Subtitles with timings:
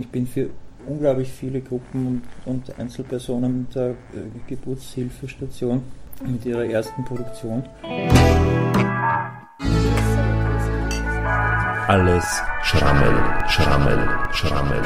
[0.00, 0.50] ich bin für
[0.86, 3.94] unglaublich viele Gruppen und, und Einzelpersonen der äh,
[4.46, 5.82] Geburtshilfestation
[6.26, 7.64] mit ihrer ersten Produktion.
[11.88, 13.14] Alles Schrammel,
[13.48, 14.82] Schrammel, Schrammel.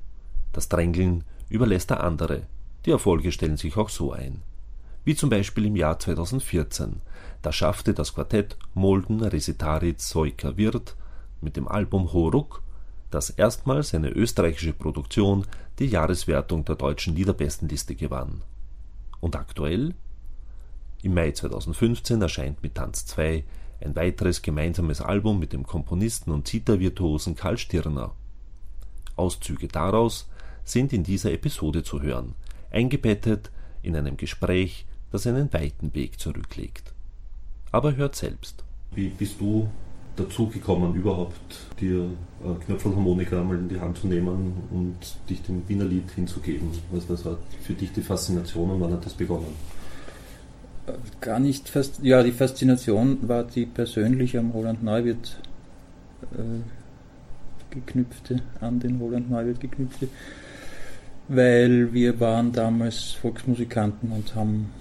[0.54, 2.44] Das Drängeln überlässt er andere,
[2.86, 4.42] die Erfolge stellen sich auch so ein
[5.08, 7.02] wie zum Beispiel im Jahr 2014.
[7.42, 10.98] Da schaffte das Quartett Molden Resitaritz Seuker Wirt
[11.40, 12.62] mit dem Album Horuk,
[13.10, 15.46] das erstmals eine österreichische Produktion
[15.80, 18.42] die Jahreswertung der deutschen Liederbestenliste gewann.
[19.22, 19.96] Und aktuell?
[21.04, 23.46] Im Mai 2015 erscheint mit Tanz 2
[23.80, 28.12] ein weiteres gemeinsames Album mit dem Komponisten und Zittervirtuosen Karl Stirner.
[29.16, 30.28] Auszüge daraus
[30.66, 32.36] sind in dieser Episode zu hören,
[32.72, 33.52] eingebettet
[33.82, 36.94] in einem Gespräch das einen weiten Weg zurücklegt.
[37.72, 38.64] Aber hört selbst.
[38.94, 39.70] Wie bist du
[40.16, 42.06] dazu gekommen, überhaupt dir
[42.44, 44.98] äh, Knöpfelharmonika einmal in die Hand zu nehmen und
[45.30, 46.72] dich dem Wiener Lied hinzugeben?
[46.92, 49.54] Was, was war für dich die Faszination und wann hat das begonnen?
[51.22, 55.38] Gar nicht fast, ja, die Faszination war die persönliche am Roland Neuwirth
[56.34, 56.62] äh,
[57.70, 60.08] geknüpfte, an den Roland Neuwirth geknüpfte,
[61.28, 64.72] weil wir waren damals Volksmusikanten und haben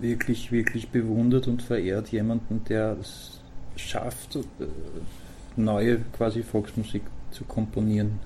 [0.00, 3.40] wirklich, wirklich bewundert und verehrt jemanden, der es
[3.76, 4.40] schafft, äh,
[5.56, 8.20] neue quasi Volksmusik zu komponieren.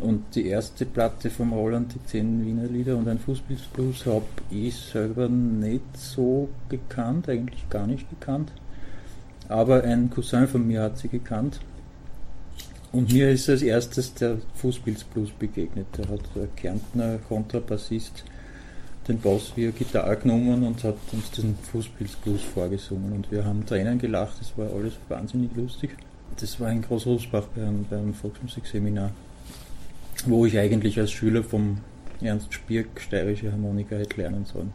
[0.00, 4.74] Und die erste Platte vom Roland, die zehn Wiener Lieder und ein Fußballblues, habe ich
[4.74, 8.50] selber nicht so gekannt, eigentlich gar nicht gekannt.
[9.48, 11.60] Aber ein Cousin von mir hat sie gekannt.
[12.90, 15.86] Und mir ist als erstes der Fußballblues begegnet.
[15.96, 18.24] Der hat der Kärntner Kontrabassist
[19.08, 23.98] den Boss via Gitarre genommen und hat uns den Fußpilzblues vorgesungen und wir haben Tränen
[23.98, 25.90] gelacht, das war alles wahnsinnig lustig.
[26.40, 29.10] Das war in Großrosbach beim, beim Volksmusikseminar,
[30.26, 31.78] wo ich eigentlich als Schüler vom
[32.20, 34.72] Ernst Spierk steirische Harmonika hätte lernen sollen.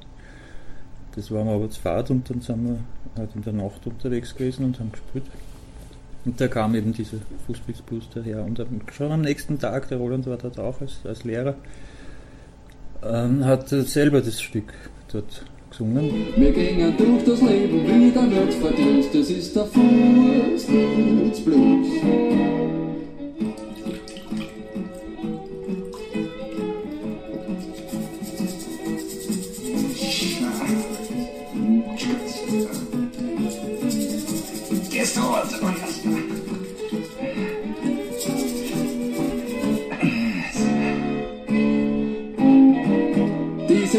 [1.16, 2.80] Das waren wir aber zu Fahrt und dann sind wir
[3.18, 5.26] halt in der Nacht unterwegs gewesen und haben gespielt.
[6.24, 7.18] Und da kam eben dieser
[7.48, 8.44] Fußpilzblues daher.
[8.44, 11.56] Und schon am nächsten Tag, der Roland war dort auch als, als Lehrer,
[13.04, 14.74] ähm, hat selber das Stück
[15.12, 16.28] dort gesungen.
[16.36, 19.66] Wir gehen durch das Leben wieder nicht verdient, das ist der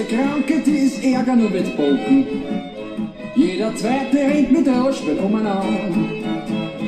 [0.02, 1.02] Fußblues.
[1.02, 2.26] Ärger nur wird boken.
[3.34, 5.62] Jeder zweite rennt mit Rauschbein umeinander.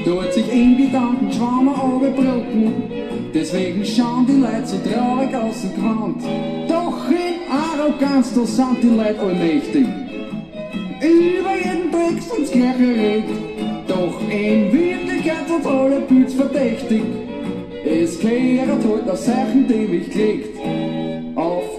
[0.04, 2.72] Tut sich in Gedanken Schwammer runterbrocken.
[3.32, 6.22] Deswegen schauen die Leute so traurig aus dem Quant.
[6.68, 9.86] Doch in Arroganz, da sind die Leute allmächtig.
[11.00, 13.30] Über jeden Text uns gleich erregt.
[13.88, 17.02] Doch in Wirklichkeit sind alle Bütz verdächtig.
[17.84, 20.58] Es klärt halt aus Zeichen, die mich kriegt.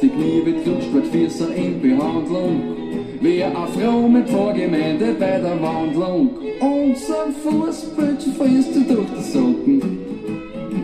[0.01, 2.75] Die Knie wird wird Füße in Behandlung.
[3.21, 6.29] eine Frau mit Vorgemeinde bei der Wandlung.
[6.59, 9.97] Unser Fußbild frisst du durch die Socken.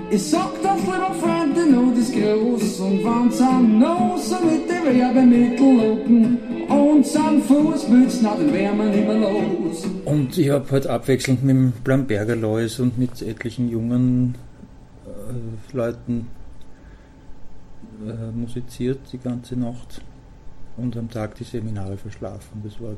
[0.09, 4.99] Ich sag das, lieber Freund, die Not ist groß und wenn's an Nose mit den
[4.99, 6.37] Werbemitteln locken
[6.67, 9.85] und sein Fußbild, na, den wär man immer los.
[10.05, 14.35] Und ich habe halt abwechselnd mit dem Blamberger Lois und mit etlichen jungen
[15.05, 16.27] äh, Leuten
[18.07, 20.01] äh, musiziert die ganze Nacht
[20.77, 22.61] und am Tag die Seminare verschlafen.
[22.63, 22.93] Das war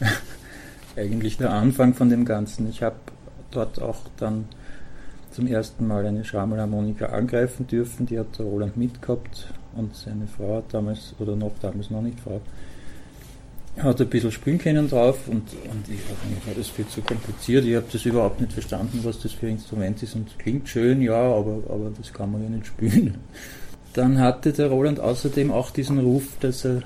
[0.00, 0.08] der
[0.96, 2.68] eigentlich der Anfang von dem Ganzen.
[2.68, 2.96] Ich habe
[3.50, 4.46] dort auch dann
[5.30, 8.06] zum ersten Mal eine Schrammelharmonika angreifen dürfen.
[8.06, 12.18] Die hat der Roland mitgehabt und seine Frau hat damals, oder noch damals noch nicht
[12.20, 12.40] Frau,
[13.78, 17.64] hat ein bisschen spielen können drauf und, und ich habe mir das viel zu kompliziert.
[17.64, 21.00] Ich habe das überhaupt nicht verstanden, was das für ein Instrument ist und klingt schön,
[21.00, 23.18] ja, aber, aber das kann man ja nicht spielen.
[23.98, 26.82] Dann hatte der Roland außerdem auch diesen Ruf, dass er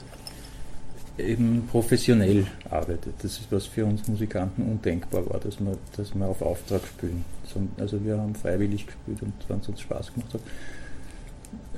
[1.19, 3.13] eben professionell arbeitet.
[3.23, 7.23] Das ist was für uns Musikanten undenkbar war, dass wir, dass wir auf Auftrag spielen.
[7.77, 10.41] Also wir haben freiwillig gespielt und wenn es uns Spaß gemacht hat.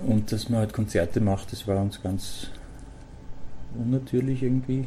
[0.07, 2.47] Und dass man halt Konzerte macht, das war uns ganz
[3.77, 4.85] unnatürlich irgendwie.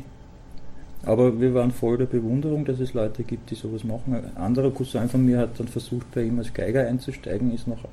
[1.03, 4.15] Aber wir waren voll der Bewunderung, dass es Leute gibt, die sowas machen.
[4.15, 7.83] Ein anderer Cousin von mir hat dann versucht, bei ihm als Geiger einzusteigen, ist noch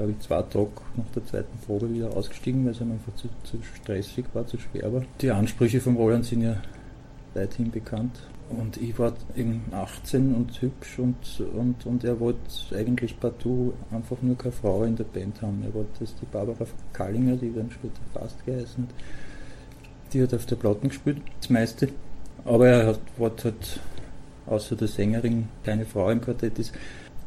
[0.00, 3.28] glaube ich, zwei Tage nach der zweiten Probe wieder ausgestiegen, weil es ihm einfach zu,
[3.44, 5.02] zu stressig war, zu schwer war.
[5.20, 6.56] Die Ansprüche von Roland sind ja
[7.34, 8.18] weithin bekannt.
[8.48, 12.40] Und ich war eben 18 und hübsch und, und, und er wollte
[12.74, 15.62] eigentlich partout einfach nur keine Frau in der Band haben.
[15.64, 16.64] Er wollte, dass die Barbara
[16.94, 18.94] Kallinger, die dann später fast geheißen hat,
[20.14, 21.90] die hat auf der Platten gespielt, das meiste.
[22.46, 23.80] Aber er hat, wollte halt
[24.46, 26.72] außer der Sängerin keine Frau im Quartett ist.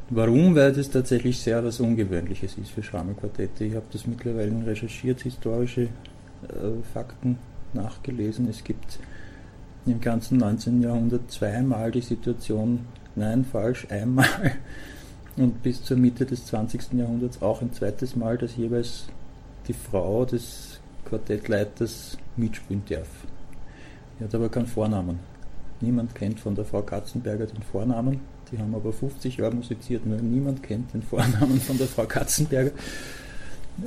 [0.09, 0.55] Warum?
[0.55, 3.63] Weil das tatsächlich sehr was Ungewöhnliches ist für Schrammelquartette.
[3.65, 7.37] Ich habe das mittlerweile recherchiert, historische äh, Fakten
[7.73, 8.49] nachgelesen.
[8.49, 8.99] Es gibt
[9.85, 10.81] im ganzen 19.
[10.81, 12.81] Jahrhundert zweimal die Situation,
[13.15, 14.27] nein, falsch, einmal
[15.37, 16.93] und bis zur Mitte des 20.
[16.93, 19.05] Jahrhunderts auch ein zweites Mal, dass jeweils
[19.67, 23.09] die Frau des Quartettleiters mitspielen darf.
[24.19, 25.19] Die hat aber keinen Vornamen.
[25.81, 28.21] Niemand kennt von der Frau Katzenberger den Vornamen.
[28.53, 32.69] Die haben aber 50 Jahre musiziert, nur niemand kennt den Vornamen von der Frau Katzenberger.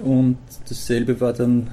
[0.03, 1.71] Und dasselbe war dann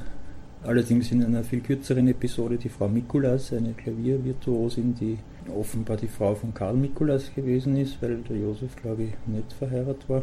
[0.64, 5.18] allerdings in einer viel kürzeren Episode die Frau Mikulas, eine Klaviervirtuosin, die
[5.52, 10.08] offenbar die Frau von Karl Mikulas gewesen ist, weil der Josef, glaube ich, nicht verheiratet
[10.08, 10.22] war.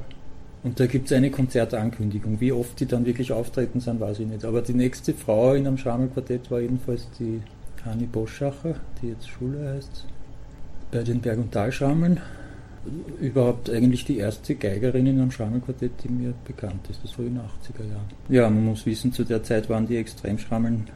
[0.63, 2.39] Und da gibt es eine Konzertankündigung.
[2.39, 4.45] Wie oft die dann wirklich auftreten sind, weiß ich nicht.
[4.45, 7.41] Aber die nächste Frau in einem Schammelquartett war jedenfalls die
[7.85, 10.05] Hani Boschacher, die jetzt Schule heißt,
[10.93, 12.21] bei den Berg- und Talschrammeln
[13.21, 17.01] überhaupt eigentlich die erste Geigerin in einem Schrammelquartett, die mir bekannt ist.
[17.03, 18.09] Das war in den 80er Jahren.
[18.29, 20.87] Ja, man muss wissen, zu der Zeit waren die Extremschrammeln,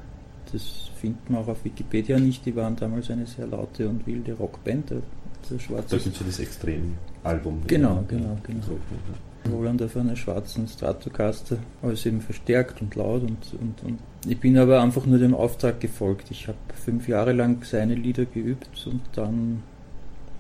[0.53, 4.35] das findet man auch auf Wikipedia nicht, die waren damals eine sehr laute und wilde
[4.35, 4.91] Rockband.
[4.91, 7.63] Der schwarze da gibt es ja das Extrem-Album.
[7.67, 8.63] Genau, genau, genau.
[8.63, 9.51] So, ja.
[9.51, 14.57] Roland auf einer schwarzen Stratocaster, alles eben verstärkt und laut und, und, und ich bin
[14.57, 16.31] aber einfach nur dem Auftrag gefolgt.
[16.31, 19.63] Ich habe fünf Jahre lang seine Lieder geübt und dann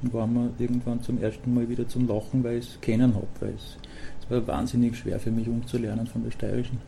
[0.02, 3.26] war mir irgendwann zum ersten Mal wieder zum Lachen, weil ich es kennen habe.
[3.40, 3.76] Weil es,
[4.22, 6.78] es war wahnsinnig schwer für mich umzulernen von der steirischen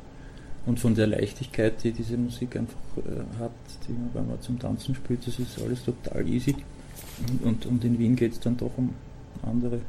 [0.67, 3.53] und von der Leichtigkeit, die diese Musik einfach äh, hat,
[3.89, 6.57] die man, wenn man zum Tanzen spielt, das ist alles total easy.
[7.29, 8.91] Und, und, und in Wien geht es dann doch um
[9.43, 9.81] andere.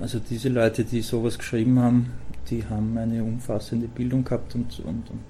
[0.00, 2.12] Also diese Leute, die sowas geschrieben haben,
[2.50, 5.20] die haben eine umfassende Bildung gehabt und, und, und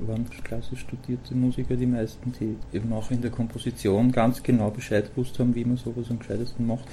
[0.00, 5.10] waren klassisch studierte Musiker, die meisten, die eben auch in der Komposition ganz genau Bescheid
[5.14, 6.84] gewusst haben, wie man sowas am gescheitesten macht.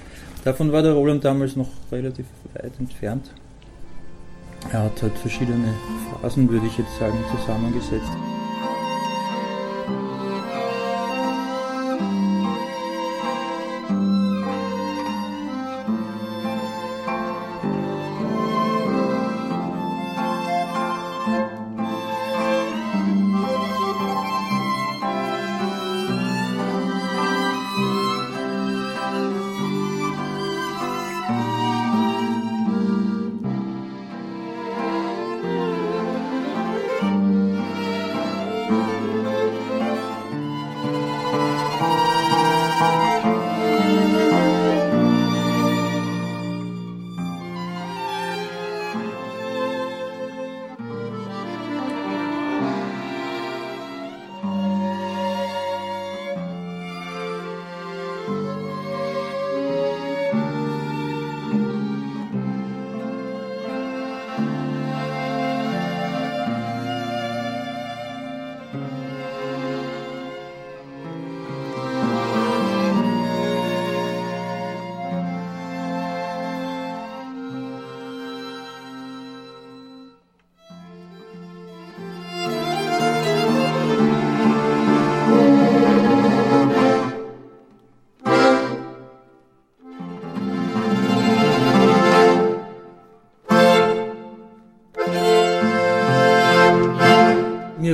[0.43, 3.31] Davon war der Roland damals noch relativ weit entfernt.
[4.71, 5.73] Er hat halt verschiedene
[6.21, 8.11] Phasen, würde ich jetzt sagen, zusammengesetzt.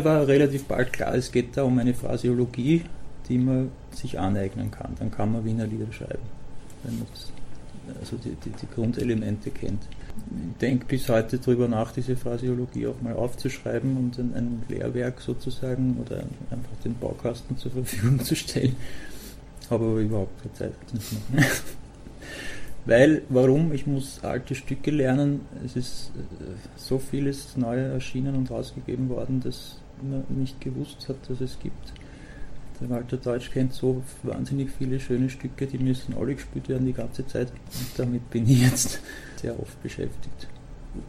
[0.03, 2.83] War relativ bald klar, es geht da um eine Phraseologie,
[3.29, 4.95] die man sich aneignen kann.
[4.99, 6.23] Dann kann man Wiener Lieder schreiben,
[6.83, 7.07] wenn man
[7.99, 9.83] also die, die, die Grundelemente kennt.
[10.51, 15.21] Ich denke bis heute darüber nach, diese Phraseologie auch mal aufzuschreiben und ein, ein Lehrwerk
[15.21, 16.17] sozusagen oder
[16.49, 18.75] einfach den Baukasten zur Verfügung zu stellen.
[19.69, 20.73] Habe aber überhaupt keine Zeit.
[22.85, 23.71] Weil, warum?
[23.71, 25.41] Ich muss alte Stücke lernen.
[25.65, 26.43] Es ist äh,
[26.75, 29.77] so vieles neu erschienen und rausgegeben worden, dass
[30.29, 31.93] nicht gewusst hat, dass es gibt.
[32.81, 36.93] Der Walter Deutsch kennt so wahnsinnig viele schöne Stücke, die müssen alle gespielt werden die
[36.93, 37.49] ganze Zeit.
[37.49, 38.99] Und damit bin ich jetzt
[39.41, 40.47] sehr oft beschäftigt.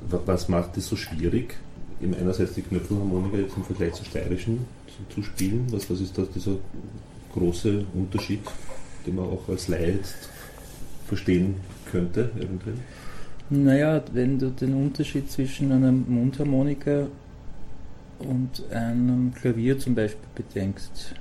[0.08, 1.56] Was macht es so schwierig,
[2.02, 5.66] eben einerseits die Knöpfelharmonika jetzt im Vergleich zur steirischen zu, zu spielen?
[5.70, 6.56] Was, was ist da dieser
[7.32, 8.40] große Unterschied,
[9.06, 10.28] den man auch als Laie jetzt
[11.06, 11.56] verstehen
[11.90, 12.76] könnte, eventuell?
[13.50, 17.08] Naja, wenn du den Unterschied zwischen einer Mundharmonika
[18.18, 21.14] und einem Klavier zum Beispiel bedenkst.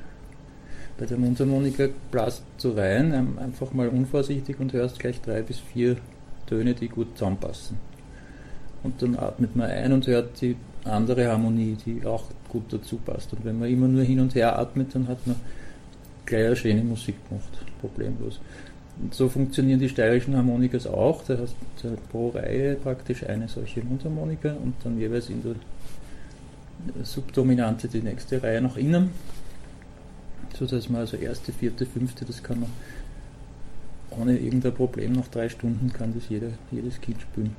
[0.98, 5.98] Bei der Mundharmonika blasst du rein, einfach mal unvorsichtig und hörst gleich drei bis vier
[6.46, 7.78] Töne, die gut zusammenpassen.
[8.84, 13.34] Und dann atmet man ein und hört die andere Harmonie, die auch gut dazu passt.
[13.34, 15.38] Und wenn man immer nur hin und her atmet, dann hat man
[16.26, 17.50] gleich eine schöne Musik gemacht,
[17.82, 18.40] problemlos.
[19.02, 21.24] Und so funktionieren die steirischen Harmonikas auch.
[21.24, 25.56] Da hast du pro Reihe praktisch eine solche Mundharmonika und dann jeweils in der
[27.04, 29.12] Subdominante die nächste Reihe nach innen.
[30.58, 32.70] So dass man also erste, vierte, fünfte, das kann man
[34.12, 37.56] ohne irgendein Problem nach drei Stunden kann das jeder, jedes Kind spielen.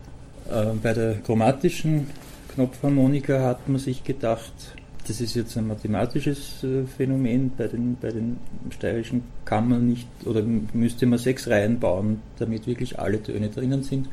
[0.50, 2.07] Äh, bei der chromatischen
[2.54, 4.52] Knopfharmonika hat man sich gedacht,
[5.07, 7.52] das ist jetzt ein mathematisches äh, Phänomen.
[7.57, 8.38] Bei den, bei den
[8.71, 13.83] steirischen kann man nicht oder müsste man sechs Reihen bauen, damit wirklich alle Töne drinnen
[13.83, 14.09] sind,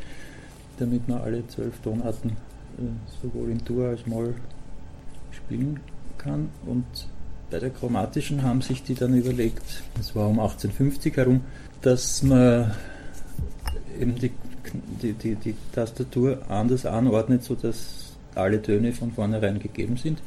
[0.80, 4.36] damit man alle zwölf Tonarten äh, sowohl in Dur als Moll
[5.52, 5.80] spielen
[6.18, 6.50] kann.
[6.66, 6.86] Und
[7.50, 11.42] bei der chromatischen haben sich die dann überlegt, das war um 1850 herum,
[11.82, 12.72] dass man
[14.00, 14.32] eben die,
[15.02, 20.20] die, die, die Tastatur anders anordnet, sodass alle Töne von vornherein gegeben sind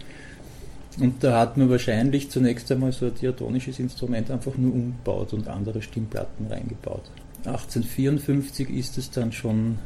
[1.01, 5.49] und da hat man wahrscheinlich zunächst einmal so ein diatonisches Instrument einfach nur umgebaut und
[5.49, 7.03] andere Stimmplatten reingebaut.
[7.45, 9.79] 1854 ist es dann schon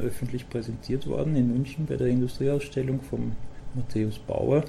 [0.00, 3.32] öffentlich präsentiert worden in München bei der Industrieausstellung vom
[3.74, 4.64] Matthäus Bauer,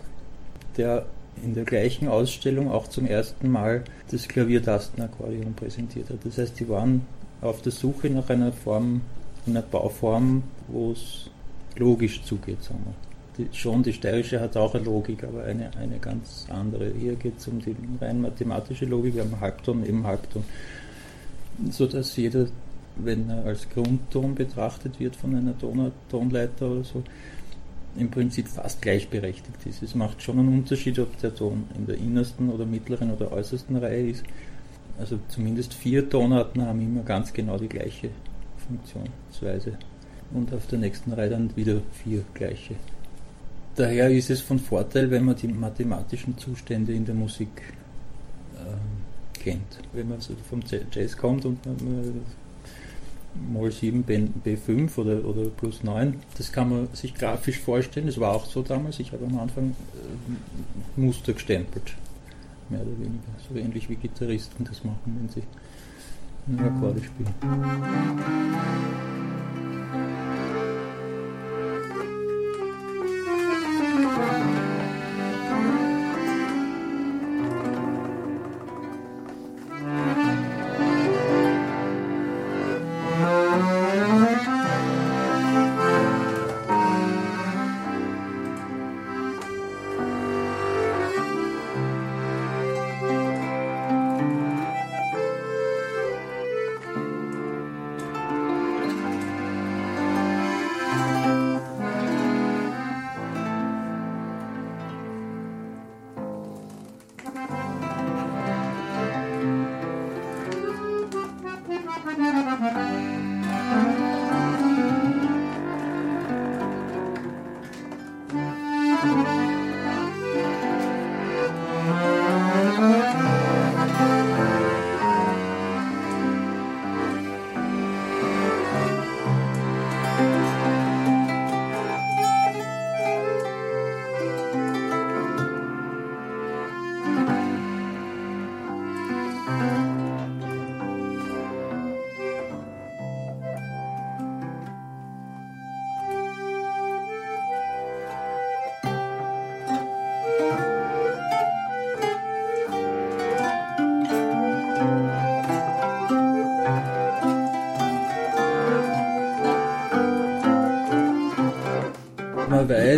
[0.78, 1.06] der
[1.44, 6.20] in der gleichen Ausstellung auch zum ersten Mal das Klaviertastenakkordeon präsentiert hat.
[6.24, 7.06] Das heißt, die waren
[7.42, 9.02] auf der Suche nach einer Form,
[9.48, 11.30] einer Bauform, wo es
[11.78, 15.98] logisch zugeht, sagen wir die, schon die steirische hat auch eine Logik, aber eine, eine
[15.98, 16.92] ganz andere.
[16.92, 20.44] Hier geht es um die rein mathematische Logik, wir haben Halbton, eben Halbton,
[21.72, 22.48] sodass jeder,
[22.98, 27.04] wenn er als Grundton betrachtet wird von einer Ton Tonleiter oder so,
[27.96, 29.82] im Prinzip fast gleichberechtigt ist.
[29.84, 33.76] Es macht schon einen Unterschied, ob der Ton in der innersten oder mittleren oder äußersten
[33.78, 34.24] Reihe ist.
[35.00, 38.10] Also zumindest vier Tonarten haben immer ganz genau die gleiche
[38.58, 39.78] Funktionsweise.
[40.34, 42.76] Und auf der nächsten Reihe dann wieder vier gleiche
[43.80, 47.50] daher ist es von Vorteil, wenn man die mathematischen Zustände in der Musik
[48.56, 49.80] äh, kennt.
[49.94, 52.22] Wenn man so vom Jazz kommt und man, man
[53.36, 58.08] Moll 7 B5 oder, oder plus 9, das kann man sich grafisch vorstellen.
[58.08, 59.00] Das war auch so damals.
[59.00, 61.94] Ich habe am Anfang äh, Muster gestempelt,
[62.70, 63.20] mehr oder weniger.
[63.48, 65.44] So ähnlich wie Gitarristen das machen, wenn sie
[66.58, 67.34] Akkorde spielen.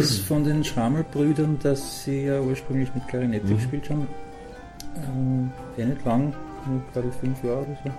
[0.01, 3.55] Weiß von den Schrammelbrüdern, dass sie ja ursprünglich mit Klarinette Mhm.
[3.55, 4.08] gespielt haben.
[4.96, 6.34] Ähm, eh nicht lang,
[6.67, 7.91] nur gerade fünf Jahre oder so.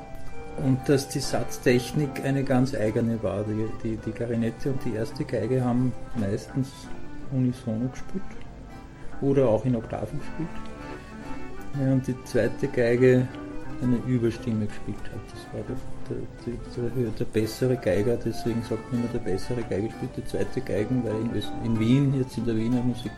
[0.64, 3.42] Und dass die Satztechnik eine ganz eigene war.
[3.44, 6.68] Die, die, die Klarinette und die erste Geige haben meistens
[7.30, 8.24] unisono gespielt
[9.22, 10.48] oder auch in Oktaven gespielt.
[11.74, 13.26] Während die zweite Geige
[13.80, 15.20] eine Überstimme gespielt hat.
[15.32, 15.76] Das war der,
[16.08, 20.60] der, der, der, bessere Geiger, deswegen sagt man immer, der bessere Geiger spielt die zweite
[20.60, 23.12] Geigen, weil in, in Wien, jetzt in der Wiener Musik,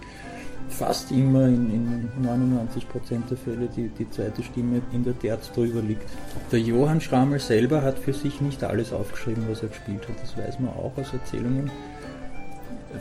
[0.68, 5.80] fast immer in, in 99% der Fälle die, die zweite Stimme in der Terz drüber
[5.80, 6.08] liegt.
[6.50, 10.20] Der Johann Schrammel selber hat für sich nicht alles aufgeschrieben, was er gespielt hat.
[10.20, 11.70] Das weiß man auch aus Erzählungen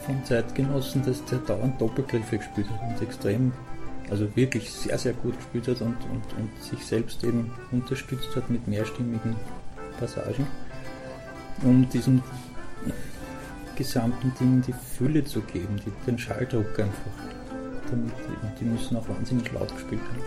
[0.06, 3.52] von Zeitgenossen, dass der dauernd Doppelgriffe gespielt hat und extrem,
[4.10, 8.50] also wirklich sehr, sehr gut gespielt hat und, und, und sich selbst eben unterstützt hat
[8.50, 9.36] mit mehrstimmigen
[10.00, 10.48] Passagen,
[11.64, 12.22] um diesem
[13.76, 17.18] gesamten Ding die Fülle zu geben, die, den Schalldruck einfach.
[17.90, 20.24] Damit die, die müssen auch wahnsinnig laut gespielt haben.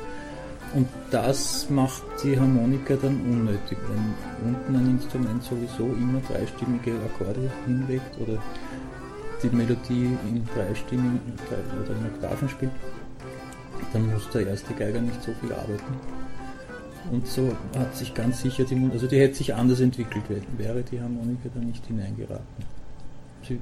[0.75, 7.51] Und das macht die Harmonika dann unnötig, wenn unten ein Instrument sowieso immer dreistimmige Akkorde
[7.65, 8.43] hinlegt oder
[9.43, 12.73] die Melodie in dreistimmigen drei- oder in Oktaven spielt,
[13.93, 16.16] dann muss der erste Geiger nicht so viel arbeiten.
[17.11, 20.41] Und so hat sich ganz sicher die Mu- also die hätte sich anders entwickelt, wär-
[20.59, 22.45] wäre die Harmonika da nicht hineingeraten.
[23.47, 23.61] Sie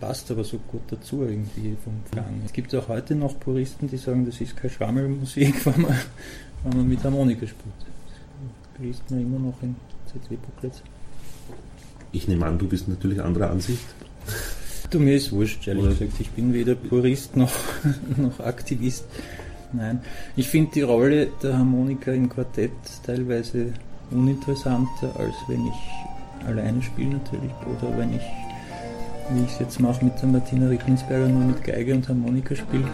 [0.00, 2.40] passt aber so gut dazu irgendwie vom Klang.
[2.46, 5.96] Es gibt auch heute noch Puristen, die sagen, das ist keine Schrammelmusik, wenn man,
[6.64, 7.74] wenn man mit Harmonika spielt.
[8.74, 9.74] Das liest man immer noch in
[10.12, 10.82] CD-Booklets.
[12.12, 13.84] Ich nehme an, du bist natürlich anderer Ansicht.
[14.90, 16.12] Du, mir ist wurscht, ehrlich Oder- gesagt.
[16.20, 17.52] Ich bin weder Purist noch,
[18.16, 19.04] noch Aktivist.
[19.72, 20.00] Nein.
[20.36, 22.72] Ich finde die Rolle der Harmonika im Quartett
[23.04, 23.72] teilweise
[24.10, 27.52] uninteressanter, als wenn ich alleine spiele natürlich.
[27.66, 28.22] Oder wenn ich,
[29.30, 32.88] wie ich es jetzt mache mit der Martina Ricklinsberger, nur mit Geige und Harmonika spiele.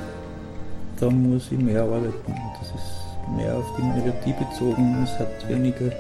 [0.99, 2.35] Da muss ich mehr arbeiten.
[2.59, 5.03] Das ist mehr auf die Melodie bezogen.
[5.05, 5.91] Es hat weniger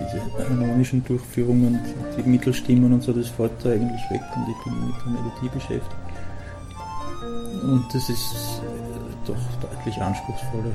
[0.00, 1.78] diese harmonischen Durchführungen,
[2.16, 5.48] die, Mittelstimmen und so, das fällt da eigentlich weg und ich bin mit der Melodie
[5.52, 5.96] beschäftigt.
[7.62, 8.61] Und das ist
[9.26, 10.74] doch deutlich anspruchsvoller.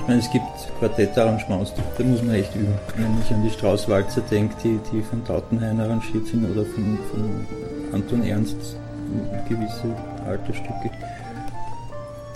[0.00, 0.46] Ich meine, es gibt
[0.78, 2.74] Quartettarrangements, da muss man echt üben.
[2.96, 7.46] Wenn ich an die Straußwalzer denke, die, die von Tautenhain arrangiert sind oder von, von
[7.92, 8.76] Anton Ernst,
[9.48, 9.94] gewisse
[10.26, 10.90] alte Stücke,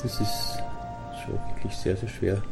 [0.03, 0.59] das ist
[1.25, 2.43] schon wirklich sehr, sehr schwer.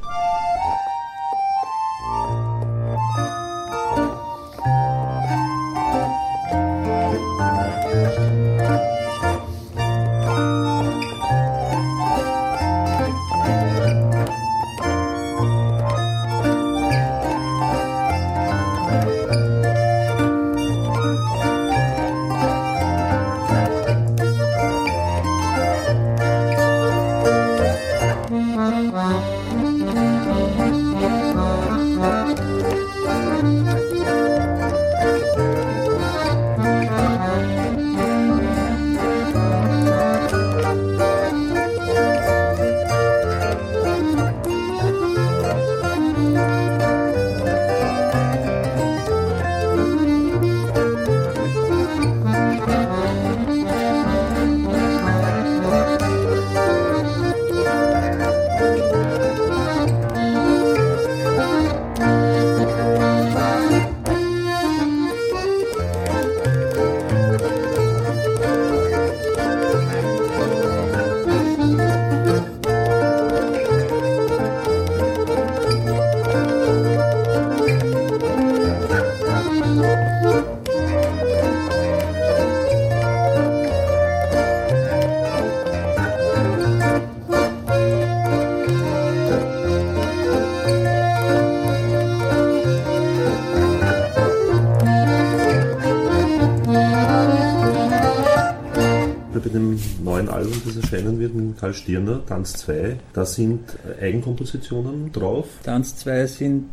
[101.74, 103.60] Stirner, Tanz 2, da sind
[104.00, 105.46] Eigenkompositionen drauf.
[105.62, 106.68] Tanz 2 sind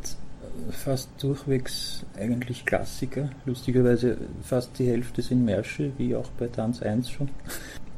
[0.70, 3.30] fast durchwegs eigentlich Klassiker.
[3.46, 7.30] Lustigerweise fast die Hälfte sind Märsche, wie auch bei Tanz 1 schon.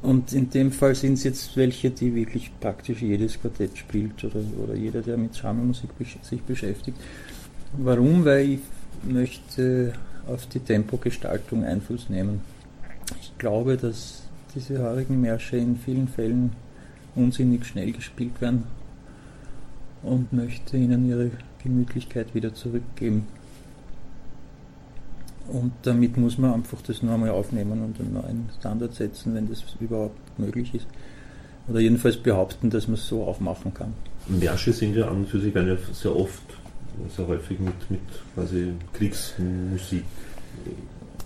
[0.01, 4.41] Und in dem Fall sind es jetzt welche, die wirklich praktisch jedes Quartett spielt oder,
[4.61, 6.97] oder jeder, der mit Schrammelmusik besch- sich beschäftigt.
[7.77, 8.25] Warum?
[8.25, 8.59] Weil ich
[9.03, 9.93] möchte
[10.27, 12.41] auf die Tempogestaltung Einfluss nehmen.
[13.21, 14.23] Ich glaube, dass
[14.55, 16.51] diese haarigen Märsche in vielen Fällen
[17.15, 18.63] unsinnig schnell gespielt werden
[20.01, 21.31] und möchte ihnen ihre
[21.63, 23.27] Gemütlichkeit wieder zurückgeben.
[25.47, 29.49] Und damit muss man einfach das nur einmal aufnehmen und einen neuen Standard setzen, wenn
[29.49, 30.87] das überhaupt möglich ist.
[31.67, 33.93] Oder jedenfalls behaupten, dass man es so auch machen kann.
[34.27, 36.43] Märsche sind ja an und für sich ja sehr oft,
[37.15, 38.01] sehr häufig mit, mit
[38.35, 40.03] quasi Kriegsmusik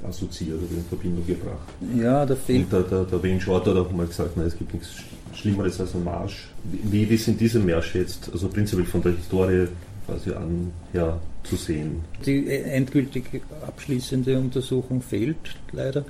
[0.08, 1.68] assoziiert oder in Verbindung gebracht.
[1.96, 2.66] Ja, da fehlt.
[2.66, 4.90] Und der, der, der Wayne hat auch mal gesagt, nein, es gibt nichts
[5.34, 6.48] Schlimmeres als ein Marsch.
[6.64, 9.68] Wie, wie sind diese Märsche jetzt, also prinzipiell von der Historie
[10.06, 12.04] quasi an her zu sehen?
[12.26, 16.06] Die endgültig abschließende Untersuchung fehlt leider.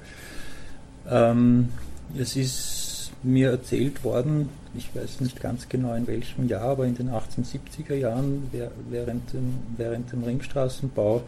[1.09, 1.69] Ähm,
[2.17, 6.95] es ist mir erzählt worden, ich weiß nicht ganz genau in welchem Jahr, aber in
[6.95, 8.49] den 1870er Jahren
[8.89, 11.23] während dem, während dem Ringstraßenbau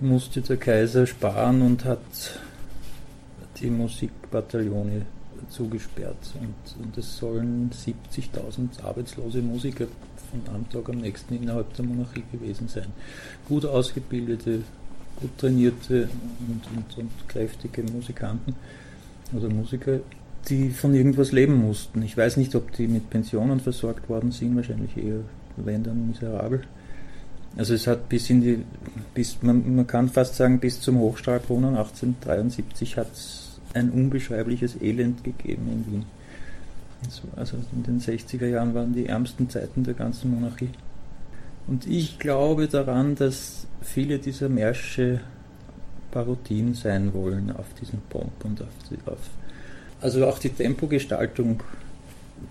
[0.00, 1.98] musste der Kaiser sparen und hat
[3.60, 5.02] die Musikbataillone
[5.48, 6.34] zugesperrt.
[6.40, 9.86] Und, und es sollen 70.000 arbeitslose Musiker
[10.30, 12.88] von einem Tag am nächsten innerhalb der Monarchie gewesen sein.
[13.48, 14.62] Gut ausgebildete,
[15.20, 16.08] gut trainierte
[16.48, 18.54] und, und, und kräftige Musikanten
[19.32, 20.00] oder Musiker,
[20.48, 22.02] die von irgendwas leben mussten.
[22.02, 25.20] Ich weiß nicht, ob die mit Pensionen versorgt worden sind, wahrscheinlich eher,
[25.56, 26.62] wenn dann miserabel.
[27.56, 28.64] Also es hat bis in die,
[29.14, 35.24] bis, man, man kann fast sagen, bis zum Hochstrahlbrunnen 1873 hat es ein unbeschreibliches Elend
[35.24, 36.04] gegeben in Wien.
[37.36, 40.70] Also in den 60er Jahren waren die ärmsten Zeiten der ganzen Monarchie.
[41.66, 45.20] Und ich glaube daran, dass viele dieser Märsche
[46.10, 49.18] Parodien sein wollen auf diesen Pomp und auf, die, auf
[50.00, 51.62] also auch die Tempogestaltung,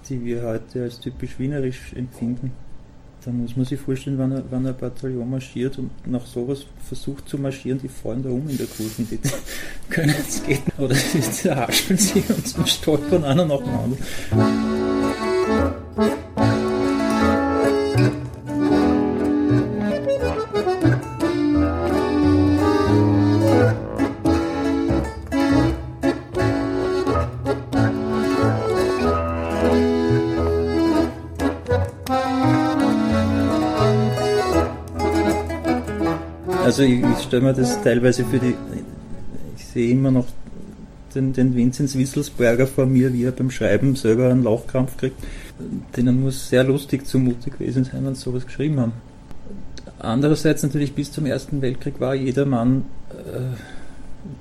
[0.07, 2.51] die wir heute als typisch wienerisch empfinden
[3.27, 7.37] da muss man sich vorstellen, wenn, wenn ein Bataillon marschiert und nach sowas versucht zu
[7.37, 9.19] marschieren, die fallen da um in der Kurve, die
[9.89, 13.97] können es gehen oder die hascheln sich und stolpern einer nach dem anderen.
[36.67, 38.53] Also ich, ich stelle mir das teilweise für die,
[39.55, 40.25] ich sehe immer noch
[41.15, 45.15] den, den Vinzenz Wisselsberger vor mir, wie er beim Schreiben selber einen Lauchkrampf kriegt.
[45.95, 48.91] Denen muss sehr lustig zumute gewesen sein, wenn sie sowas geschrieben haben.
[49.99, 53.55] Andererseits natürlich bis zum Ersten Weltkrieg war jeder Mann äh,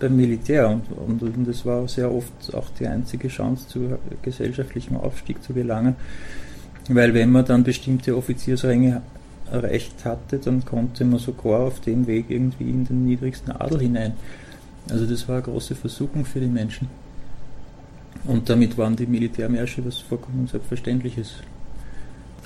[0.01, 4.97] beim Militär und, und, und das war sehr oft auch die einzige Chance zu gesellschaftlichem
[4.97, 5.95] Aufstieg zu gelangen.
[6.89, 9.03] Weil wenn man dann bestimmte Offiziersränge
[9.51, 14.15] erreicht hatte, dann konnte man sogar auf dem Weg irgendwie in den niedrigsten Adel hinein.
[14.91, 16.89] Also das war eine große Versuchung für die Menschen.
[18.25, 21.35] Und damit waren die Militärmärsche was vollkommen Selbstverständliches.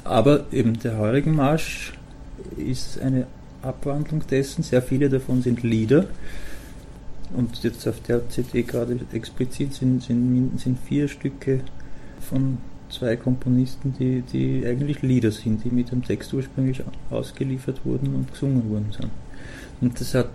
[0.04, 1.94] Aber eben der heurigen Marsch
[2.56, 3.26] ist eine
[3.62, 4.62] Abwandlung dessen.
[4.62, 6.06] Sehr viele davon sind Lieder.
[7.34, 11.60] Und jetzt auf der CD gerade explizit sind, sind, sind vier Stücke
[12.20, 12.58] von
[12.90, 18.30] zwei Komponisten, die, die eigentlich Lieder sind, die mit dem Text ursprünglich ausgeliefert wurden und
[18.32, 19.10] gesungen worden sind.
[19.80, 20.28] Und das hat,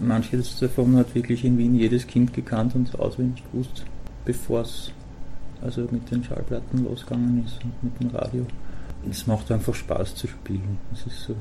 [0.00, 3.84] manches davon hat wirklich in Wien jedes Kind gekannt und auswendig gewusst,
[4.24, 4.92] bevor es
[5.62, 8.46] also mit den Schallplatten losgegangen ist und mit dem Radio.
[9.10, 10.78] Es macht einfach Spaß zu spielen.
[10.92, 11.34] Es ist so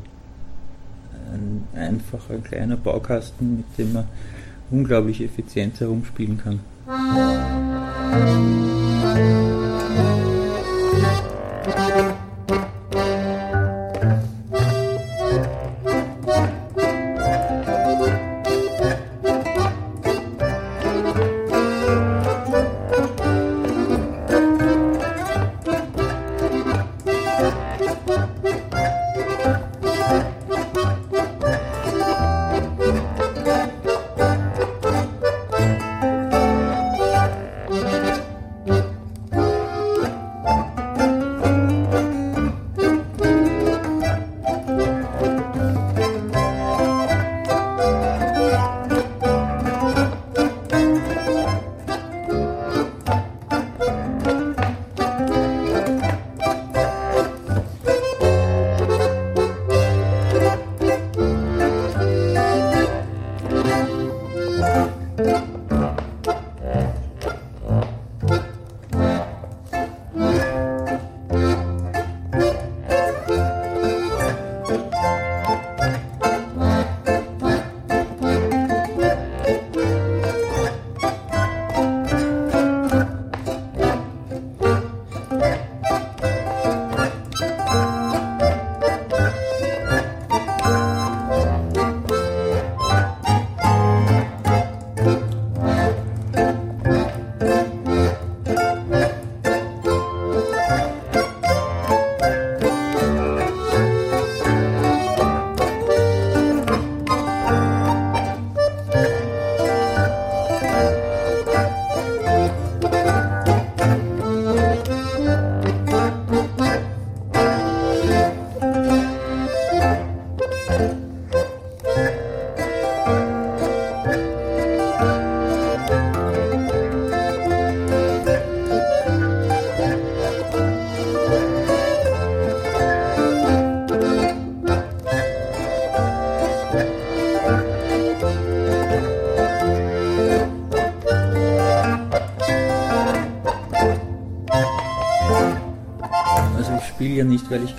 [1.33, 4.07] ein einfacher, kleiner Baukasten, mit dem man
[4.71, 6.59] unglaublich effizient herumspielen kann.
[9.91, 10.28] Also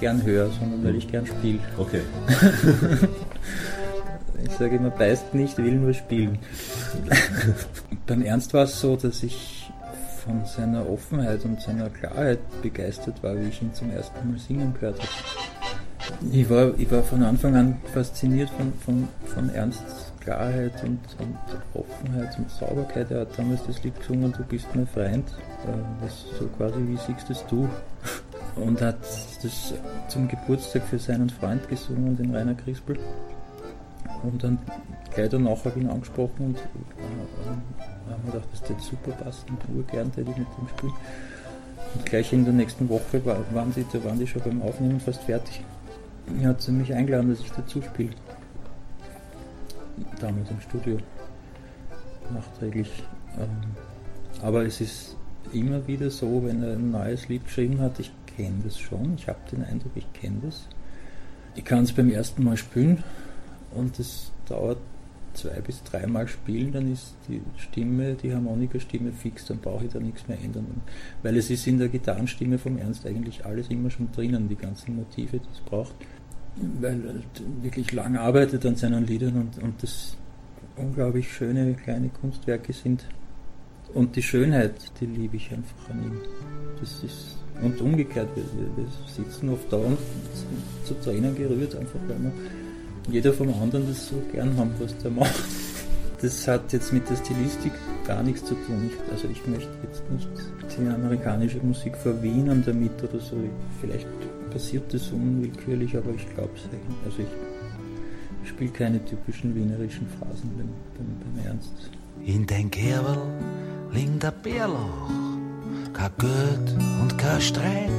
[0.01, 1.59] gern höre, sondern weil ich gern spiele.
[1.77, 2.01] Okay.
[4.43, 6.39] Ich sage immer, beißt nicht, will nur spielen.
[8.07, 9.71] Beim Ernst war es so, dass ich
[10.25, 14.75] von seiner Offenheit und seiner Klarheit begeistert war, wie ich ihn zum ersten Mal singen
[14.75, 15.09] gehört habe.
[16.33, 21.37] Ich war, ich war von Anfang an fasziniert von, von, von Ernsts Klarheit und, und
[21.75, 23.11] Offenheit und Sauberkeit.
[23.11, 25.29] Er hat damals das Lied gesungen, Du bist mein Freund,
[25.67, 27.69] äh, was so quasi wie siehst es du.
[28.57, 29.75] Und hat das
[30.09, 32.99] zum Geburtstag für seinen Freund gesungen, den Rainer Crispel.
[34.23, 34.59] Und dann
[35.15, 39.57] gleich danach habe ich ihn angesprochen und äh, haben mir gedacht, das wird super passen
[39.75, 40.93] urgern täte ich mit dem spielen.
[41.95, 45.01] Und gleich in der nächsten Woche war, waren, die, da waren die schon beim Aufnehmen
[45.01, 45.63] fast fertig.
[46.41, 48.15] Er hat sie mich eingeladen, dass ich dazu spiele.
[50.21, 50.99] Damals im Studio.
[52.33, 53.03] Nachträglich.
[53.39, 53.49] Ähm,
[54.43, 55.17] aber es ist
[55.53, 59.29] immer wieder so, wenn er ein neues Lied geschrieben hat, ich kenne das schon, ich
[59.29, 60.67] habe den Eindruck, ich kenne das.
[61.55, 63.03] Ich kann es beim ersten Mal spielen
[63.75, 64.79] und es dauert
[65.35, 70.01] zwei bis dreimal spielen, dann ist die Stimme, die Harmonikastimme fix, dann brauche ich da
[70.01, 70.67] nichts mehr ändern.
[71.23, 74.97] Weil es ist in der Gitarrenstimme vom Ernst eigentlich alles immer schon drinnen, die ganzen
[74.97, 75.95] Motive, die es braucht.
[76.81, 80.17] Weil er wirklich lang arbeitet an seinen Liedern und, und das
[80.77, 83.05] unglaublich schöne kleine Kunstwerke sind.
[83.95, 86.21] Und die Schönheit, die liebe ich einfach an ihm.
[86.81, 89.99] Das ist, und umgekehrt, wir, wir sitzen oft da und
[90.35, 92.33] sind zu Tränen gerührt, einfach weil wir
[93.11, 95.45] jeder vom anderen das so gern haben, was der macht.
[96.21, 97.73] Das hat jetzt mit der Stilistik
[98.07, 98.91] gar nichts zu tun.
[98.91, 100.29] Ich, also ich möchte jetzt nicht
[100.79, 103.37] die amerikanische Musik verwienern damit oder so.
[103.81, 104.07] Vielleicht
[104.51, 107.05] passiert das unwillkürlich, aber ich glaube es eigentlich.
[107.07, 111.73] Also ich spiele keine typischen wienerischen Phrasen beim, beim, beim Ernst.
[112.25, 113.17] In den Kerbel
[113.93, 115.11] liegt der Bärlauch,
[115.93, 117.91] kein Geld und kein Streit,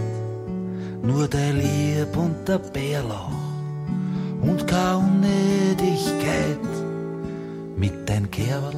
[1.02, 3.32] nur der Lieb und der Bärlauch
[4.42, 6.58] und keine Unnötigkeit.
[7.76, 8.76] Mit dein Kerbel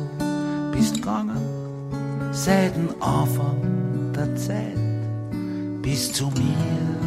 [0.72, 1.42] bist gegangen,
[2.32, 3.58] seit dem Anfang
[4.16, 4.78] der Zeit,
[5.82, 7.04] bis zu mir.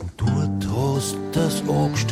[0.00, 2.11] Und dort hast das angestellt,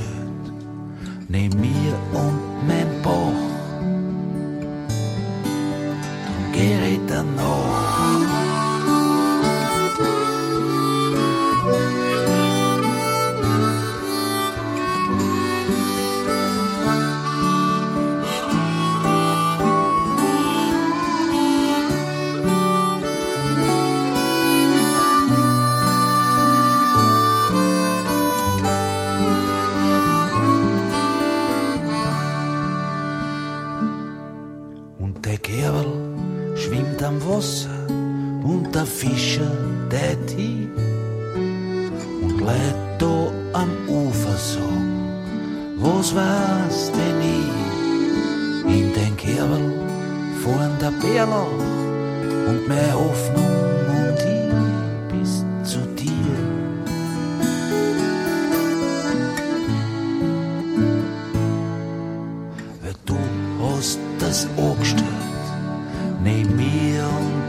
[66.51, 67.40] meal.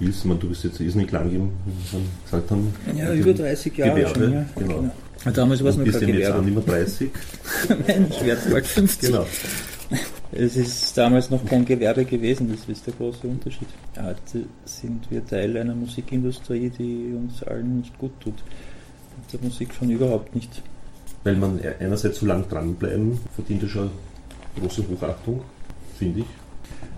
[0.00, 0.24] Spielst?
[0.24, 1.50] Meine, du bist jetzt irrsinnig lang, im,
[2.24, 2.74] gesagt haben.
[2.96, 4.32] Ja, über 30 Jahre Gewerbe, schon.
[4.32, 4.90] Ja, genau.
[5.32, 6.60] Damals war es noch bist kein eben jetzt auch Gewerbe.
[6.60, 7.10] nicht mehr 30.
[7.86, 9.10] Nein, ich werde bald 50.
[9.10, 9.26] Genau.
[10.32, 13.68] Es ist damals noch kein Gewerbe gewesen, das ist der große Unterschied.
[14.00, 18.34] Heute sind wir Teil einer Musikindustrie, die uns allen nicht gut tut.
[18.34, 20.62] Und der Musik schon überhaupt nicht.
[21.24, 23.90] Weil man einerseits so lang dranbleiben, verdient ja schon
[24.58, 25.42] große Hochachtung,
[25.98, 26.26] finde ich.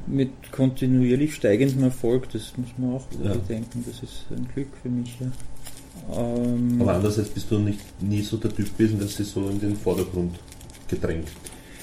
[0.06, 3.32] Mit kontinuierlich steigendem Erfolg, das muss man auch Ja.
[3.34, 5.16] bedenken, das ist ein Glück für mich.
[5.20, 5.26] Ja.
[6.16, 9.60] Ähm, Aber andererseits bist du nicht nie so der Typ gewesen, der sich so in
[9.60, 10.34] den Vordergrund
[10.88, 11.28] gedrängt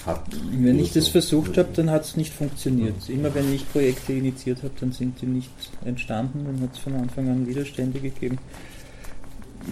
[0.06, 0.26] hat.
[0.52, 1.12] Wenn ich das so.
[1.12, 3.08] versucht habe, dann hat es nicht funktioniert.
[3.10, 5.52] Immer wenn ich Projekte initiiert habe, dann sind die nicht
[5.86, 8.38] entstanden, dann hat es von Anfang an Widerstände gegeben.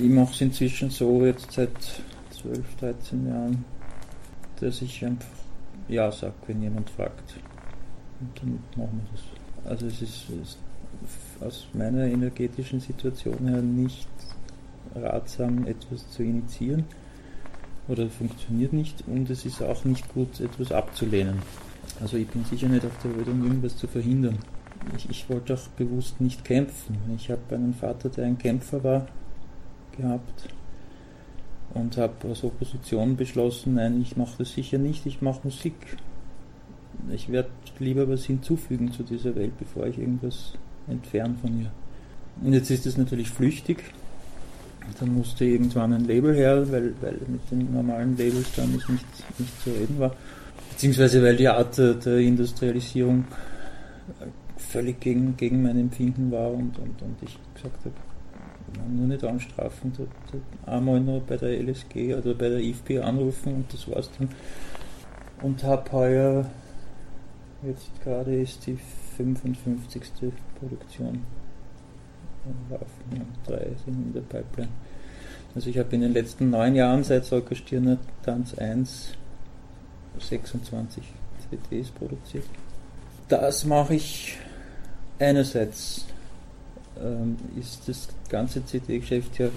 [0.02, 1.72] Ich mache es inzwischen so, jetzt seit
[2.42, 3.66] 12, 13 Jahren,
[4.60, 5.26] dass ich einfach
[5.90, 7.36] Ja sage, wenn jemand fragt.
[8.20, 9.72] Und dann machen wir das.
[9.72, 10.58] Also es ist, ist
[11.42, 14.08] aus meiner energetischen Situation her nicht
[14.96, 16.86] ratsam, etwas zu initiieren
[17.88, 21.42] oder funktioniert nicht und es ist auch nicht gut, etwas abzulehnen.
[22.02, 24.40] Also ich bin sicher nicht auf der Welt, um irgendwas zu verhindern.
[24.96, 26.98] Ich, ich wollte auch bewusst nicht kämpfen.
[27.16, 29.08] Ich habe einen Vater, der ein Kämpfer war,
[29.96, 30.50] gehabt
[31.74, 35.76] und habe aus Opposition beschlossen, nein, ich mache das sicher nicht, ich mache Musik.
[37.12, 40.54] Ich werde lieber was hinzufügen zu dieser Welt, bevor ich irgendwas
[40.88, 41.72] entferne von ihr.
[42.44, 43.84] Und jetzt ist es natürlich flüchtig.
[45.00, 49.62] Dann musste irgendwann ein Label her, weil, weil mit den normalen Labels dann nicht, nicht
[49.64, 50.16] zu reden war.
[50.72, 53.26] Beziehungsweise weil die Art der, Industrialisierung
[54.58, 57.96] völlig gegen, gegen mein Empfinden war und, und, und ich gesagt habe,
[58.90, 63.56] nur nicht anstrafen, da, da einmal noch bei der LSG oder bei der IFP anrufen
[63.56, 64.30] und das war's dann.
[65.42, 66.50] Und habe heuer,
[67.64, 68.78] jetzt gerade ist die
[69.18, 70.02] 55.
[70.60, 71.24] Produktion
[72.70, 74.70] laufen und drei sind in der Pipeline.
[75.56, 79.14] Also ich habe in den letzten neun Jahren seit Solker Stirner Tanz 1
[80.20, 81.04] 26
[81.50, 82.46] CDs produziert.
[83.28, 84.38] Das mache ich
[85.20, 86.06] einerseits
[87.00, 89.50] ähm, ist das ganze CD-Geschäft ja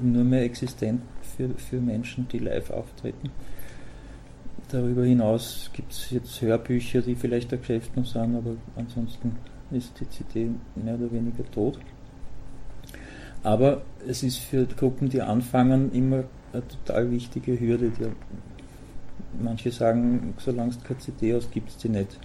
[0.00, 1.02] nur mehr existent
[1.36, 3.30] für, für Menschen, die live auftreten.
[4.70, 9.36] Darüber hinaus gibt es jetzt Hörbücher, die vielleicht noch sind, aber ansonsten
[9.70, 11.78] ist die CD mehr oder weniger tot.
[13.42, 17.90] Aber es ist für Gruppen, die anfangen, immer eine total wichtige Hürde.
[17.90, 18.06] Die,
[19.42, 22.18] manche sagen, solange es keine CD aus gibt es die nicht.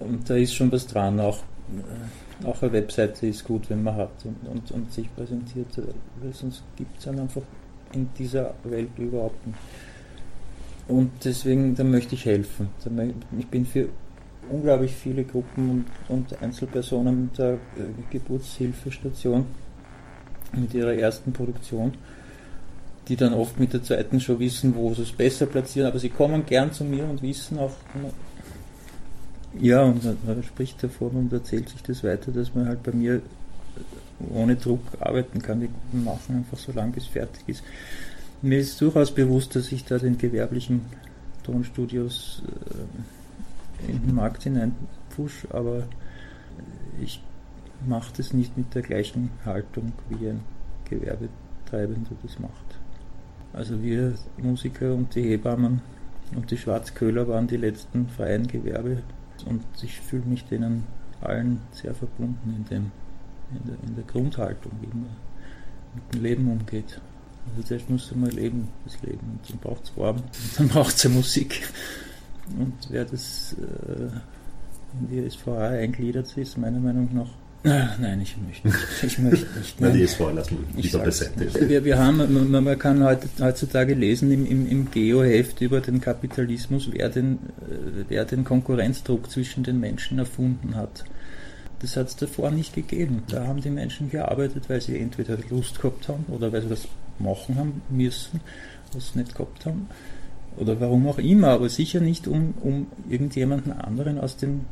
[0.00, 1.20] Und da ist schon was dran.
[1.20, 5.68] Auch äh, auch eine Webseite ist gut, wenn man hat und, und, und sich präsentiert,
[6.20, 7.42] weil sonst gibt es dann einfach
[7.92, 9.58] in dieser Welt überhaupt nicht.
[10.86, 12.68] Und deswegen, da möchte ich helfen.
[13.38, 13.88] Ich bin für
[14.50, 17.58] unglaublich viele Gruppen und, und Einzelpersonen der äh,
[18.10, 19.46] Geburtshilfestation
[20.52, 21.94] mit ihrer ersten Produktion,
[23.08, 26.10] die dann oft mit der zweiten schon wissen, wo sie es besser platzieren, aber sie
[26.10, 27.72] kommen gern zu mir und wissen auch,
[29.58, 33.22] ja, und man spricht davon und erzählt sich das weiter, dass man halt bei mir
[34.32, 35.60] ohne Druck arbeiten kann.
[35.60, 37.62] Wir machen einfach so lange, bis fertig ist.
[38.44, 40.82] Mir ist durchaus bewusst, dass ich da den gewerblichen
[41.44, 42.42] Tonstudios
[43.88, 44.76] äh, in den Markt hinein
[45.16, 45.84] push, aber
[47.00, 47.22] ich
[47.86, 50.40] mache das nicht mit der gleichen Haltung, wie ein
[50.90, 52.52] Gewerbetreibender das macht.
[53.54, 55.80] Also wir Musiker und die Hebammen
[56.36, 58.98] und die Schwarzköhler waren die letzten freien Gewerbe
[59.46, 60.84] und ich fühle mich denen
[61.22, 62.92] allen sehr verbunden in, dem,
[63.52, 65.16] in, der, in der Grundhaltung, wie man
[65.94, 67.00] mit dem Leben umgeht.
[67.50, 69.38] Also zuerst muss man leben, das Leben.
[69.38, 70.24] Und dann braucht es warm und
[70.58, 71.68] dann braucht es Musik.
[72.58, 74.04] Und wer das äh,
[75.00, 77.28] in die SVA eingliedert ist, meiner Meinung nach
[77.66, 78.78] Ah, nein, ich möchte nicht.
[79.02, 79.80] Ich möchte nicht.
[79.80, 81.66] Nein, die ist lassen wir lieber beiseite.
[81.66, 86.90] Wir, wir haben, man, man kann heutzutage lesen im, im, im Geo-Heft über den Kapitalismus,
[86.92, 91.04] wer den, äh, wer den Konkurrenzdruck zwischen den Menschen erfunden hat.
[91.80, 93.22] Das hat es davor nicht gegeben.
[93.28, 96.86] Da haben die Menschen gearbeitet, weil sie entweder Lust gehabt haben oder weil sie das
[97.18, 98.40] machen haben müssen,
[98.92, 99.88] was sie nicht gehabt haben.
[100.56, 104.62] Oder warum auch immer, aber sicher nicht, um, um irgendjemanden anderen aus dem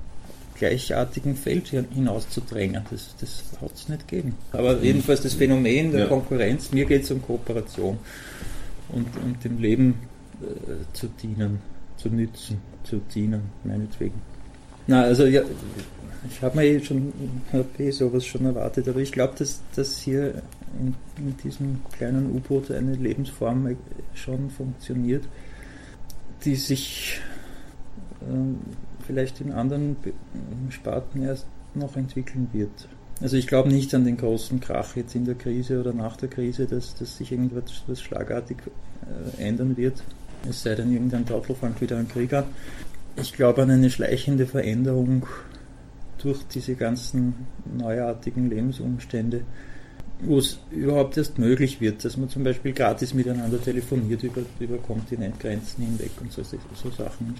[0.54, 2.84] gleichartigen Feld hinauszudrängen.
[2.90, 4.36] Das, das hat es nicht gegeben.
[4.52, 6.06] Aber jedenfalls das Phänomen der ja.
[6.06, 7.98] Konkurrenz, mir geht es um Kooperation
[8.90, 9.94] und, und dem Leben
[10.40, 10.46] äh,
[10.92, 11.58] zu dienen,
[11.96, 14.31] zu nützen, zu dienen, meinetwegen.
[14.86, 15.42] Na, also ja,
[16.28, 17.12] ich habe mir eh schon
[17.52, 20.42] hab eh sowas schon erwartet, aber ich glaube, dass, dass hier
[20.80, 23.76] in, in diesem kleinen U-Boot eine Lebensform
[24.14, 25.24] schon funktioniert,
[26.44, 27.20] die sich
[28.20, 29.96] äh, vielleicht in anderen
[30.70, 32.88] Sparten erst noch entwickeln wird.
[33.20, 36.28] Also ich glaube nicht an den großen Krach jetzt in der Krise oder nach der
[36.28, 38.58] Krise, dass, dass sich irgendwas schlagartig
[39.38, 40.02] äh, ändern wird.
[40.48, 42.44] Es sei denn, irgendein Trottel fängt wieder einen Krieg an.
[43.16, 45.26] Ich glaube an eine schleichende Veränderung
[46.18, 47.34] durch diese ganzen
[47.76, 49.42] neuartigen Lebensumstände,
[50.20, 54.78] wo es überhaupt erst möglich wird, dass man zum Beispiel gratis miteinander telefoniert über, über
[54.78, 57.34] Kontinentgrenzen hinweg und so, so Sachen.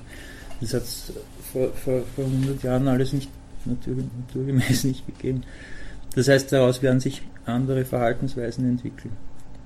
[0.60, 1.12] Das hat es
[1.52, 3.30] vor, vor, vor 100 Jahren alles nicht
[3.64, 3.96] natur,
[4.26, 5.44] naturgemäß nicht gegeben.
[6.14, 9.16] Das heißt, daraus werden sich andere Verhaltensweisen entwickeln.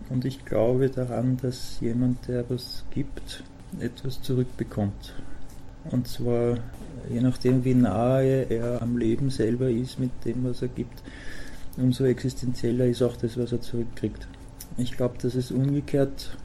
[0.09, 3.43] Und ich glaube daran, dass jemand, der was gibt,
[3.81, 5.15] etwas zurückbekommt.
[5.91, 6.59] Und zwar
[7.11, 11.03] je nachdem, wie nahe er am Leben selber ist mit dem, was er gibt,
[11.77, 14.27] umso existenzieller ist auch das, was er zurückkriegt.
[14.77, 16.37] Ich glaube, dass es umgekehrt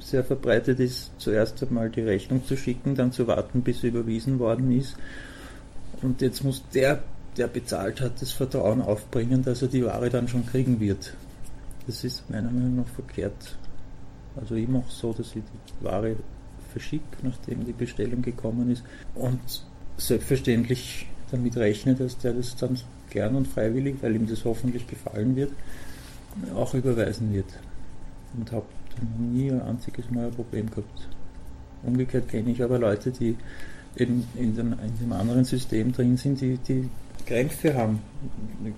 [0.00, 4.38] sehr verbreitet ist, zuerst einmal die Rechnung zu schicken, dann zu warten, bis sie überwiesen
[4.38, 4.96] worden ist.
[6.02, 7.02] Und jetzt muss der,
[7.36, 11.14] der bezahlt hat, das Vertrauen aufbringen, dass er die Ware dann schon kriegen wird.
[11.86, 13.56] Das ist meiner Meinung nach verkehrt.
[14.36, 16.16] Also ich mache so, dass ich die Ware
[16.72, 18.82] verschicke, nachdem die Bestellung gekommen ist.
[19.14, 19.40] Und
[19.96, 22.78] selbstverständlich damit rechne, dass der das dann
[23.10, 25.52] gern und freiwillig, weil ihm das hoffentlich gefallen wird,
[26.54, 27.46] auch überweisen wird.
[28.36, 28.66] Und habe
[29.18, 31.08] nie ein einziges Mal ein Problem gehabt.
[31.82, 33.36] Umgekehrt kenne ich aber Leute, die
[33.96, 36.88] eben in dem, in dem anderen System drin sind, die, die
[37.26, 38.00] Krämpfe haben,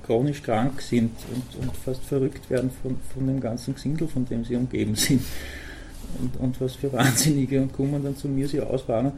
[0.05, 4.45] chronisch krank sind und, und fast verrückt werden von, von dem ganzen Gesindel, von dem
[4.45, 5.23] sie umgeben sind.
[6.19, 9.13] Und, und was für Wahnsinnige und kommen dann zu mir, sie auswarnen.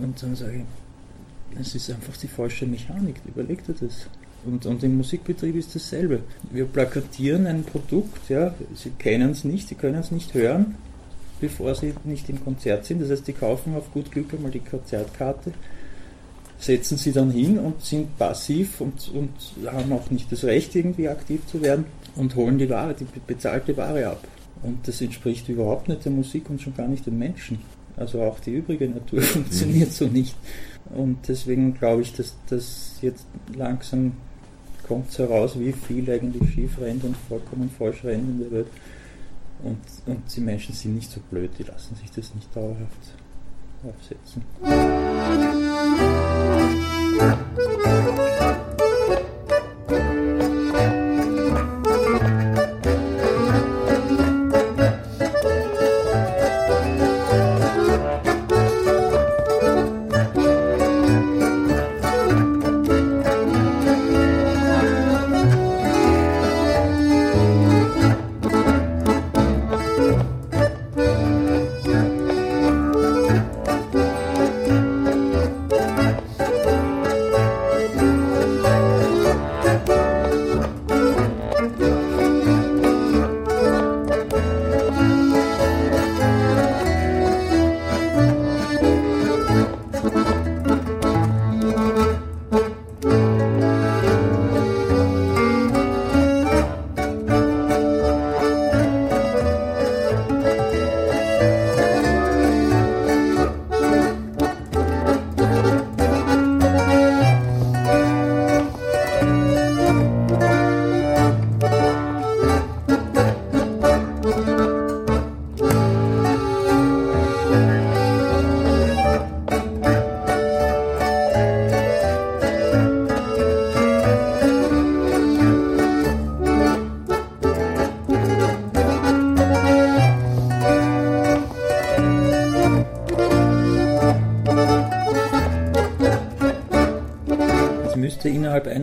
[0.00, 4.08] Und dann sage ich, es ist einfach die falsche Mechanik, überlegt ihr das.
[4.44, 6.20] Und, und im Musikbetrieb ist dasselbe.
[6.50, 10.74] Wir plakatieren ein Produkt, ja, sie kennen es nicht, sie können es nicht hören,
[11.40, 13.00] bevor sie nicht im Konzert sind.
[13.00, 15.52] Das heißt, die kaufen auf gut Glück einmal die Konzertkarte,
[16.58, 19.30] setzen sie dann hin und sind passiv und, und
[19.66, 23.76] haben auch nicht das Recht, irgendwie aktiv zu werden und holen die Ware, die bezahlte
[23.76, 24.24] Ware ab.
[24.64, 27.60] Und das entspricht überhaupt nicht der Musik und schon gar nicht den Menschen.
[27.96, 30.34] Also auch die übrige Natur funktioniert so nicht.
[30.94, 34.12] Und deswegen glaube ich, dass das jetzt langsam
[34.86, 38.66] kommt heraus, wie viel eigentlich schief rennt und vollkommen falsch rennt in der Welt.
[39.62, 43.14] Und, und die Menschen sind nicht so blöd, die lassen sich das nicht dauerhaft
[43.82, 44.42] aufsetzen.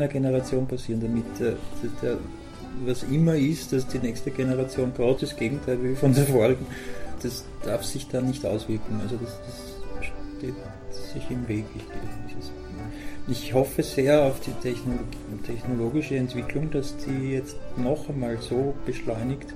[0.07, 1.55] Generation passieren, damit äh,
[2.01, 2.17] der,
[2.85, 6.65] was immer ist, dass die nächste Generation gerade das Gegenteil will von der vorigen,
[7.21, 8.99] das darf sich da nicht auswirken.
[9.01, 10.05] Also das, das
[10.37, 10.55] steht
[11.13, 11.65] sich im Weg.
[13.27, 14.53] Ich, hoffe sehr auf die
[15.45, 19.53] technologische Entwicklung, dass die jetzt noch einmal so beschleunigt,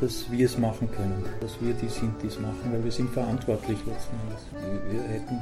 [0.00, 3.10] dass wir es machen können, dass wir die sind, die es machen, weil wir sind
[3.10, 4.90] verantwortlich letzten Endes.
[4.90, 5.38] Wir hätten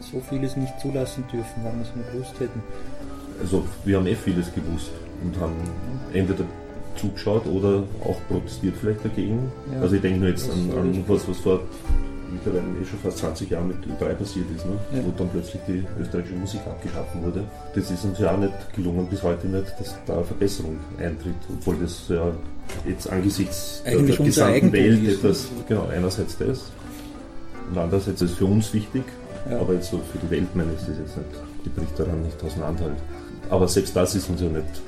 [0.00, 2.62] so vieles nicht zulassen dürfen, wenn wir es nur gewusst hätten
[3.42, 4.90] also wir haben eh vieles gewusst
[5.22, 5.54] und haben
[6.12, 6.44] entweder
[6.96, 9.50] zugeschaut oder auch protestiert vielleicht dagegen.
[9.72, 11.60] Ja, also ich denke nur jetzt an, an was, was vor
[12.32, 14.72] mittlerweile eh schon fast 20 Jahren mit Ö3 passiert ist, ne?
[14.94, 15.04] Ja.
[15.04, 17.44] wo dann plötzlich die österreichische Musik abgeschaffen wurde.
[17.74, 21.34] Das ist uns ja auch nicht gelungen, bis heute nicht, dass da eine Verbesserung eintritt,
[21.50, 22.32] obwohl das ja
[22.86, 26.70] jetzt angesichts Eigentlich der, der gesamten Welt etwas, genau, einerseits das
[27.70, 29.02] und andererseits ist es für uns wichtig,
[29.50, 29.58] ja.
[29.58, 31.28] aber jetzt so für die Welt meine ich das jetzt nicht,
[31.64, 33.02] die bricht daran nicht auseinanderhalten.
[33.52, 34.82] Aber selbst das ist uns ja nicht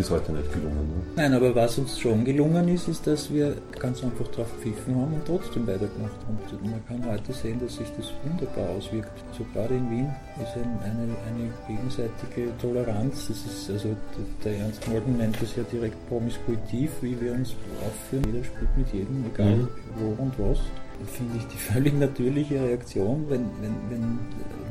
[0.00, 0.88] bis heute nicht gelungen.
[0.88, 1.12] Ne?
[1.16, 5.12] Nein, aber was uns schon gelungen ist, ist, dass wir ganz einfach drauf pfiffen haben
[5.12, 6.38] und trotzdem weitergemacht haben.
[6.50, 9.12] Und man kann heute sehen, dass sich das wunderbar auswirkt.
[9.30, 10.08] Also gerade in Wien
[10.42, 13.28] ist eine, eine gegenseitige Toleranz.
[13.28, 13.94] Das ist also
[14.42, 18.24] der Ernst Molden nennt das ja direkt promiskuitiv, wie wir uns aufführen.
[18.32, 19.68] Jeder spielt mit jedem, egal mhm.
[19.98, 20.60] wo und was
[21.06, 24.18] finde ich die völlig natürliche Reaktion, wenn, wenn, wenn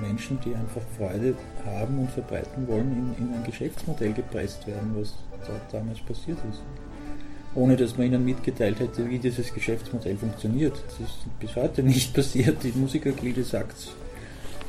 [0.02, 1.36] Menschen, die einfach Freude
[1.70, 5.14] haben und verbreiten wollen, in, in ein Geschäftsmodell gepresst werden, was
[5.48, 6.62] dort damals passiert ist.
[7.56, 10.74] Ohne dass man ihnen mitgeteilt hätte, wie dieses Geschäftsmodell funktioniert.
[10.86, 12.64] Das ist bis heute nicht passiert.
[12.64, 13.76] Die Musikergilde sagt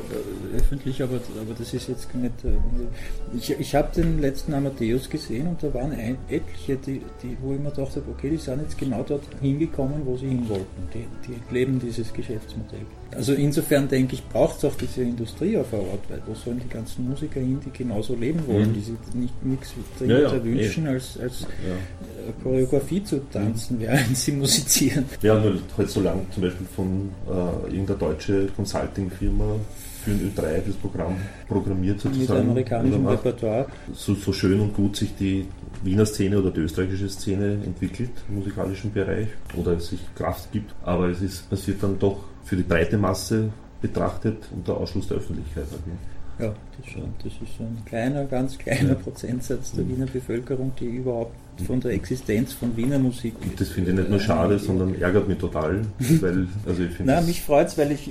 [0.09, 2.45] äh, öffentlich, aber, aber das ist jetzt nicht.
[2.45, 7.37] Äh, ich ich habe den letzten Amadeus gesehen und da waren ein, etliche, die, die,
[7.43, 10.89] wo ich mir dachte, okay, die sind jetzt genau dort hingekommen, wo sie hin wollten.
[10.95, 12.87] Die, die leben dieses Geschäftsmodell.
[13.15, 16.61] Also insofern denke ich, braucht es auch diese Industrie auf der Ort, weil wo sollen
[16.61, 18.75] die ganzen Musiker hin, die genauso leben wollen, mhm.
[18.75, 20.91] die sich nicht nichts dringender ja, ja, wünschen, eh.
[20.91, 21.47] als, als ja.
[21.47, 23.81] Äh, Choreografie zu tanzen, mhm.
[23.81, 25.05] während sie musizieren.
[25.23, 29.57] Ja, nur halt so lange zum Beispiel von äh, irgendeiner deutschen Consulting-Firma
[30.05, 31.17] für ein Ö3 das Programm
[31.49, 32.41] programmiert sozusagen.
[32.41, 33.67] Mit amerikanischem Repertoire.
[33.93, 35.47] So, so schön und gut sich die
[35.83, 40.75] Wiener Szene oder die österreichische Szene entwickelt im musikalischen Bereich oder es sich Kraft gibt,
[40.83, 43.51] aber es ist passiert dann doch für die breite Masse
[43.81, 45.65] betrachtet unter Ausschluss der Öffentlichkeit.
[45.73, 46.45] Okay.
[46.45, 47.15] Ja, das schon.
[47.23, 48.95] Das ist ein kleiner, ganz kleiner ja.
[48.95, 51.35] Prozentsatz der Wiener Bevölkerung, die überhaupt
[51.67, 53.35] von der Existenz von Wiener Musik.
[53.43, 57.21] Und das finde ich nicht nur schade, sondern ärgert mich total, weil also ich finde.
[57.23, 58.11] mich freut es, weil ich,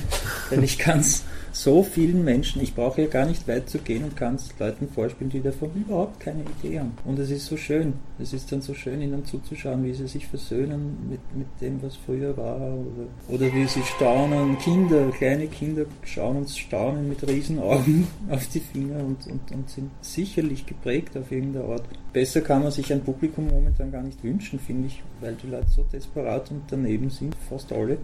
[0.50, 1.22] weil ich es
[1.52, 4.88] so vielen Menschen, ich brauche ja gar nicht weit zu gehen und kann es Leuten
[4.88, 6.92] vorspielen, die davon überhaupt keine Idee haben.
[7.04, 7.94] Und es ist so schön.
[8.18, 11.96] Es ist dann so schön, ihnen zuzuschauen, wie sie sich versöhnen mit, mit dem, was
[11.96, 12.56] früher war.
[12.58, 14.58] Oder, oder wie sie staunen.
[14.58, 19.90] Kinder, kleine Kinder schauen uns staunen mit Riesenaugen auf die Finger und, und, und sind
[20.00, 21.82] sicherlich geprägt auf irgendeiner Art.
[22.12, 25.68] Besser kann man sich ein Publikum momentan gar nicht wünschen, finde ich, weil die Leute
[25.68, 27.98] so desperat und daneben sind, fast alle,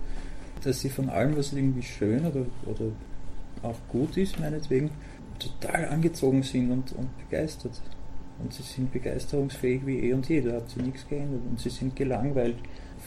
[0.63, 2.91] dass sie von allem, was irgendwie schön oder, oder
[3.65, 4.91] auch gut ist, meinetwegen,
[5.39, 7.81] total angezogen sind und, und begeistert.
[8.43, 11.41] Und sie sind begeisterungsfähig wie eh und je, da hat sich nichts geändert.
[11.49, 12.57] Und sie sind gelangweilt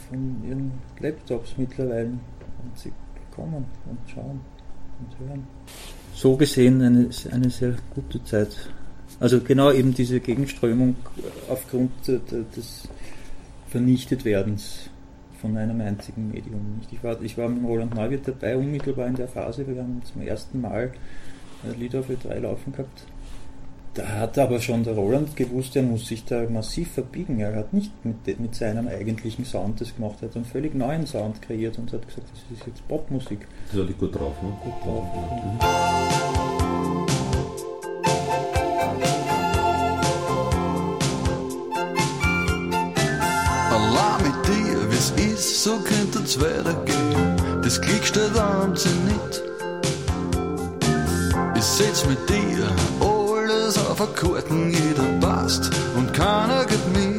[0.09, 2.09] von ihren Laptops mittlerweile.
[2.09, 2.91] Und sie
[3.31, 4.39] kommen und schauen
[4.99, 5.47] und hören.
[6.13, 8.69] So gesehen eine, eine sehr gute Zeit.
[9.19, 10.95] Also genau eben diese Gegenströmung
[11.49, 12.87] aufgrund des
[13.67, 14.89] Vernichtetwerdens
[15.38, 16.91] von einem einzigen Medium nicht.
[16.91, 20.21] Ich war, ich war mit Roland Neuwirth dabei, unmittelbar in der Phase, wir haben zum
[20.21, 20.91] ersten Mal
[21.77, 23.05] Lieder für drei laufen gehabt.
[23.93, 27.39] Da hat aber schon der Roland gewusst, er muss sich da massiv verbiegen.
[27.39, 31.07] Er hat nicht mit, mit seinem eigentlichen Sound das gemacht, er hat einen völlig neuen
[31.07, 33.47] Sound kreiert und hat gesagt, das ist jetzt Popmusik.
[33.71, 34.53] Das hatte ich gut drauf, ne?
[34.63, 35.03] Gut drauf.
[35.61, 36.66] Ja.
[45.20, 47.61] Ist, so könnte es weitergehen.
[47.61, 49.43] Das Glück steht am Zenit.
[51.55, 57.16] Ich setz mit dir alles auf Karten, jeder passt und keiner geht mit.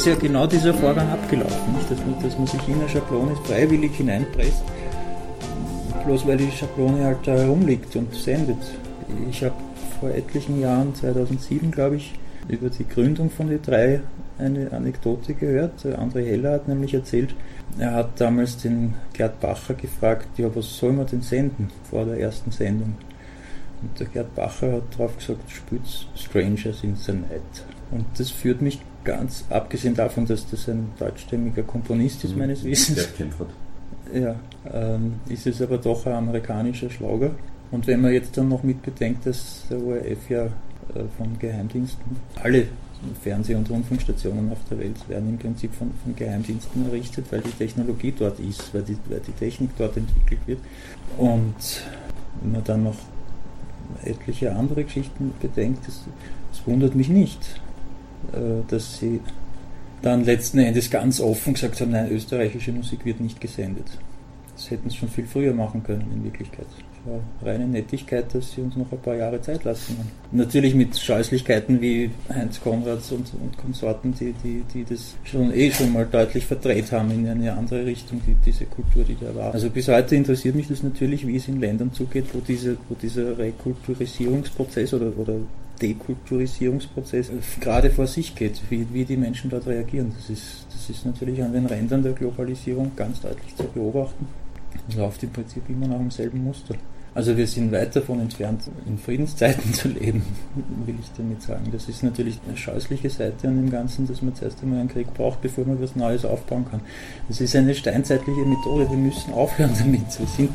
[0.00, 1.74] Ist ja genau dieser Vorgang abgelaufen?
[1.90, 4.62] Dass, man, dass man sich in eine Schablone freiwillig hineinpresst,
[6.06, 8.56] bloß weil die Schablone halt da herumliegt und sendet.
[9.28, 9.54] Ich habe
[10.00, 12.14] vor etlichen Jahren, 2007 glaube ich,
[12.48, 14.00] über die Gründung von E3
[14.38, 15.84] eine Anekdote gehört.
[15.84, 17.34] André Heller hat nämlich erzählt,
[17.78, 22.18] er hat damals den Gerd Bacher gefragt, ja, was soll man denn senden vor der
[22.18, 22.94] ersten Sendung?
[23.82, 25.82] Und der Gerd Bacher hat darauf gesagt, spielt
[26.14, 27.66] Strangers in the Night.
[27.90, 28.78] Und das führt mich
[29.10, 32.38] ganz, abgesehen davon, dass das ein deutschstämmiger Komponist ist, mhm.
[32.38, 33.08] meines Wissens.
[34.14, 34.36] Ja,
[34.72, 37.30] ähm, ist es aber doch ein amerikanischer Schlager.
[37.70, 40.50] Und wenn man jetzt dann noch mitbedenkt, dass der ORF ja äh,
[41.16, 42.66] von Geheimdiensten, alle
[43.22, 47.50] Fernseh- und Rundfunkstationen auf der Welt werden im Prinzip von, von Geheimdiensten errichtet, weil die
[47.50, 50.58] Technologie dort ist, weil die, weil die Technik dort entwickelt wird.
[51.16, 51.54] Und
[52.42, 52.96] wenn man dann noch
[54.04, 56.04] etliche andere Geschichten bedenkt, das,
[56.52, 57.60] das wundert mich nicht.
[58.32, 59.20] Äh, dass sie
[60.02, 63.86] dann letzten Endes ganz offen gesagt haben, nein, österreichische Musik wird nicht gesendet.
[64.54, 66.66] Das hätten sie schon viel früher machen können in Wirklichkeit.
[66.68, 70.10] Es war reine Nettigkeit, dass sie uns noch ein paar Jahre Zeit lassen haben.
[70.32, 75.70] Natürlich mit Scheußlichkeiten wie Heinz Konrads und, und Konsorten, die, die, die das schon eh
[75.70, 79.54] schon mal deutlich verdreht haben in eine andere Richtung, die, diese Kultur, die da war.
[79.54, 82.94] Also bis heute interessiert mich das natürlich, wie es in Ländern zugeht, wo, diese, wo
[82.94, 85.36] dieser Rekulturisierungsprozess oder, oder
[85.80, 90.12] Dekulturisierungsprozess gerade vor sich geht, wie, wie die Menschen dort reagieren.
[90.16, 94.26] Das ist, das ist natürlich an den Rändern der Globalisierung ganz deutlich zu beobachten.
[94.88, 96.74] Es läuft im Prinzip immer nach demselben Muster.
[97.12, 100.22] Also wir sind weit davon entfernt, in Friedenszeiten zu leben,
[100.86, 101.64] will ich damit sagen.
[101.72, 105.12] Das ist natürlich eine scheußliche Seite an dem Ganzen, dass man zuerst einmal einen Krieg
[105.14, 106.80] braucht, bevor man was Neues aufbauen kann.
[107.28, 110.18] Das ist eine steinzeitliche Methode, wir müssen aufhören damit.
[110.18, 110.50] Wir sind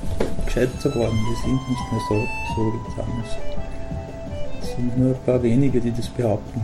[0.46, 3.55] gescheiter geworden, wir sind nicht mehr so, so wie damals.
[4.76, 6.62] Sind nur ein paar wenige, die das behaupten.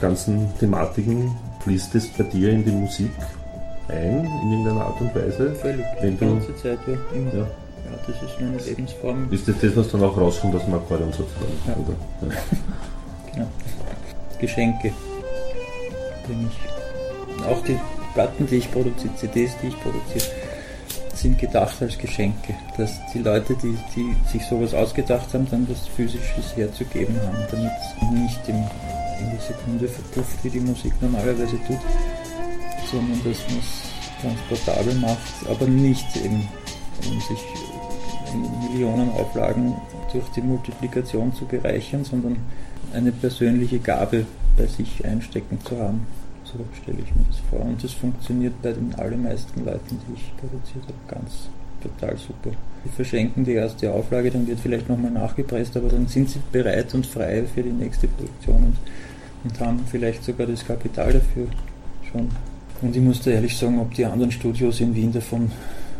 [0.00, 3.10] Ganzen Thematiken, fließt es bei dir in die Musik
[3.88, 5.54] ein, in irgendeiner Art und Weise?
[5.54, 6.94] Völlig, wenn die ganze Zeit, ja.
[7.14, 7.32] Immer.
[7.32, 7.38] Ja.
[7.40, 7.46] ja.
[8.06, 9.32] das ist meine Lebensform.
[9.32, 11.52] Ist das das, was dann auch rauskommt aus dem Akkordeon sozusagen?
[11.66, 11.74] Ja.
[11.74, 12.32] Oder?
[12.34, 12.40] ja.
[13.34, 13.48] genau.
[14.38, 14.92] Geschenke
[16.34, 17.46] mich.
[17.46, 17.78] Auch die
[18.14, 20.24] Platten, die ich produziere, CDs, die ich produziere,
[21.14, 22.54] sind gedacht als Geschenke.
[22.76, 28.22] Dass die Leute, die, die sich sowas ausgedacht haben, dann was Physisches herzugeben haben, damit
[28.24, 28.64] nicht im
[29.20, 31.78] in die Sekunde verpufft, wie die Musik normalerweise tut,
[32.90, 36.48] sondern dass man es transportabel macht, aber nicht eben,
[37.06, 37.44] um sich
[38.32, 39.74] in Millionen Auflagen
[40.12, 42.36] durch die Multiplikation zu bereichern, sondern
[42.92, 46.06] eine persönliche Gabe bei sich einstecken zu haben.
[46.44, 47.60] So stelle ich mir das vor.
[47.60, 51.48] Und das funktioniert bei den allermeisten Leuten, die ich produziert habe, ganz
[51.82, 52.50] total super.
[52.86, 56.94] Die verschenken die erste Auflage, dann wird vielleicht nochmal nachgepresst, aber dann sind sie bereit
[56.94, 58.76] und frei für die nächste Produktion und,
[59.44, 61.48] und haben vielleicht sogar das Kapital dafür
[62.12, 62.28] schon.
[62.82, 65.50] Und ich muss da ehrlich sagen, ob die anderen Studios in Wien davon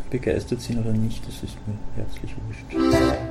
[0.09, 3.26] begeistert sind oder nicht, das ist mir herzlich wurscht.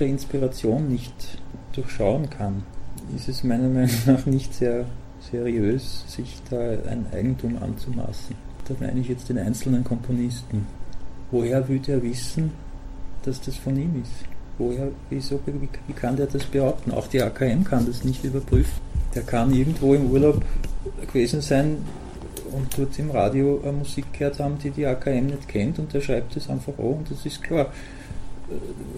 [0.00, 1.38] Der Inspiration nicht
[1.72, 2.62] durchschauen kann,
[3.14, 4.84] ist es meiner Meinung nach nicht sehr
[5.30, 8.34] seriös, sich da ein Eigentum anzumaßen.
[8.66, 10.66] Da meine ich jetzt den einzelnen Komponisten.
[11.30, 12.52] Woher würde er wissen,
[13.24, 14.12] dass das von ihm ist?
[14.58, 16.90] Woher, wieso, wie, kann der das behaupten?
[16.92, 18.80] Auch die AKM kann das nicht überprüfen.
[19.14, 20.42] Der kann irgendwo im Urlaub
[21.06, 21.78] gewesen sein
[22.52, 26.34] und dort im Radio Musik gehört haben, die die AKM nicht kennt und der schreibt
[26.34, 27.72] das einfach auch und das ist klar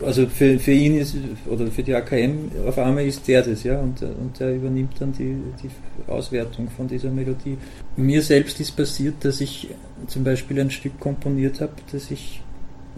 [0.05, 1.17] also für, für ihn ist,
[1.49, 5.13] oder für die AKM auf einmal ist der das, ja, und, und der übernimmt dann
[5.13, 7.59] die, die Auswertung von dieser Melodie.
[7.97, 9.69] Mir selbst ist passiert, dass ich
[10.07, 12.43] zum Beispiel ein Stück komponiert habe, das ich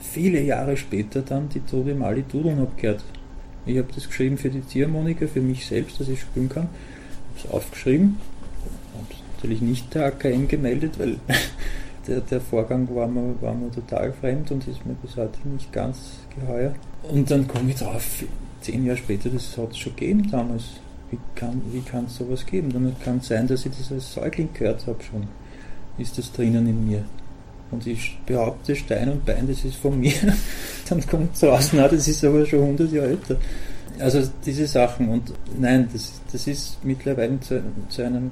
[0.01, 3.05] viele Jahre später dann die Tode Mali Dudeln habe gehört.
[3.67, 6.65] Ich habe das geschrieben für die Ziehharmonika, für mich selbst, dass ich spielen kann.
[6.65, 8.19] Habe es aufgeschrieben
[8.99, 11.17] und natürlich nicht der AKM gemeldet, weil
[12.07, 15.73] der, der Vorgang war mir, war mir total fremd und ist mir bis heute nicht
[15.73, 15.99] ganz
[16.39, 16.75] geheuer.
[17.03, 18.25] Und dann komme ich drauf,
[18.61, 20.65] zehn Jahre später, das hat es schon gegeben damals.
[21.11, 22.73] Wie kann wie kann es sowas geben?
[22.73, 25.29] Dann kann es sein, dass ich das als Säugling gehört habe schon.
[25.99, 27.05] Ist das drinnen in mir?
[27.71, 30.13] Und ich behaupte Stein und Bein, das ist von mir.
[30.89, 33.37] Dann kommt es raus, na, das ist aber schon 100 Jahre älter.
[33.99, 38.31] Also diese Sachen und nein, das, das ist mittlerweile zu, zu einem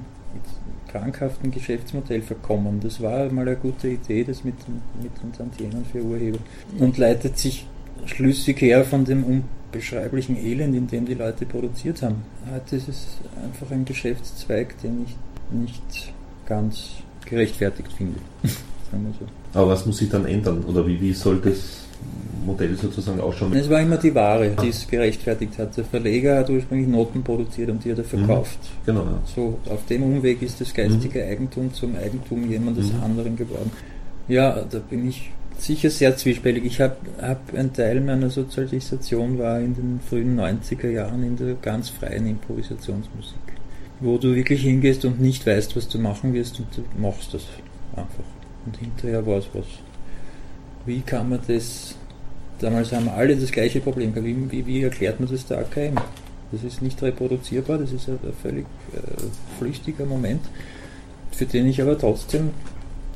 [0.91, 2.79] krankhaften Geschäftsmodell verkommen.
[2.81, 4.55] Das war mal eine gute Idee, das mit,
[5.01, 6.39] mit den Tantiemen für Urheber.
[6.79, 7.65] Und leitet sich
[8.05, 12.23] schlüssig her von dem unbeschreiblichen Elend, in dem die Leute produziert haben.
[12.51, 13.07] Heute ist es
[13.43, 15.15] einfach ein Geschäftszweig, den ich
[15.55, 16.13] nicht
[16.45, 16.89] ganz
[17.25, 18.19] gerechtfertigt finde.
[18.91, 19.59] Sagen wir so.
[19.59, 20.63] Aber was muss sich dann ändern?
[20.65, 21.80] Oder wie, wie soll das
[22.45, 23.53] Modell sozusagen ausschauen?
[23.53, 25.77] Es war immer die Ware, die es gerechtfertigt hat.
[25.77, 28.25] Der Verleger hat ursprünglich Noten produziert und die hat er mhm.
[28.25, 28.59] verkauft.
[28.61, 28.85] Mhm.
[28.85, 29.03] Genau.
[29.03, 29.21] Ja.
[29.35, 31.29] So, auf dem Umweg ist das geistige mhm.
[31.29, 33.03] Eigentum zum Eigentum jemandes mhm.
[33.03, 33.71] anderen geworden.
[34.27, 36.65] Ja, da bin ich sicher sehr zwiespältig.
[36.65, 41.55] Ich habe hab ein Teil meiner Sozialisation war in den frühen 90er Jahren in der
[41.55, 43.35] ganz freien Improvisationsmusik,
[43.99, 47.43] wo du wirklich hingehst und nicht weißt, was du machen wirst und du machst das
[47.91, 48.23] einfach.
[48.65, 49.65] Und hinterher war es was.
[50.85, 51.95] Wie kann man das,
[52.59, 55.95] damals haben alle das gleiche Problem gehabt, wie, wie erklärt man das der AKM?
[56.51, 60.41] Das ist nicht reproduzierbar, das ist ein, ein völlig äh, flüchtiger Moment,
[61.31, 62.49] für den ich aber trotzdem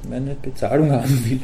[0.07, 1.41] meine Bezahlung haben will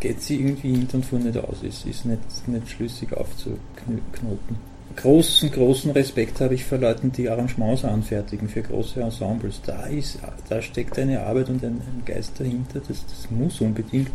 [0.00, 4.56] geht sie irgendwie hinten und vorne nicht aus, ist, ist nicht, nicht schlüssig aufzuknoten.
[4.96, 9.60] Großen, großen Respekt habe ich vor Leuten, die Arrangements anfertigen für große Ensembles.
[9.66, 10.18] Da, ist,
[10.48, 14.12] da steckt eine Arbeit und ein, ein Geist dahinter, das, das muss unbedingt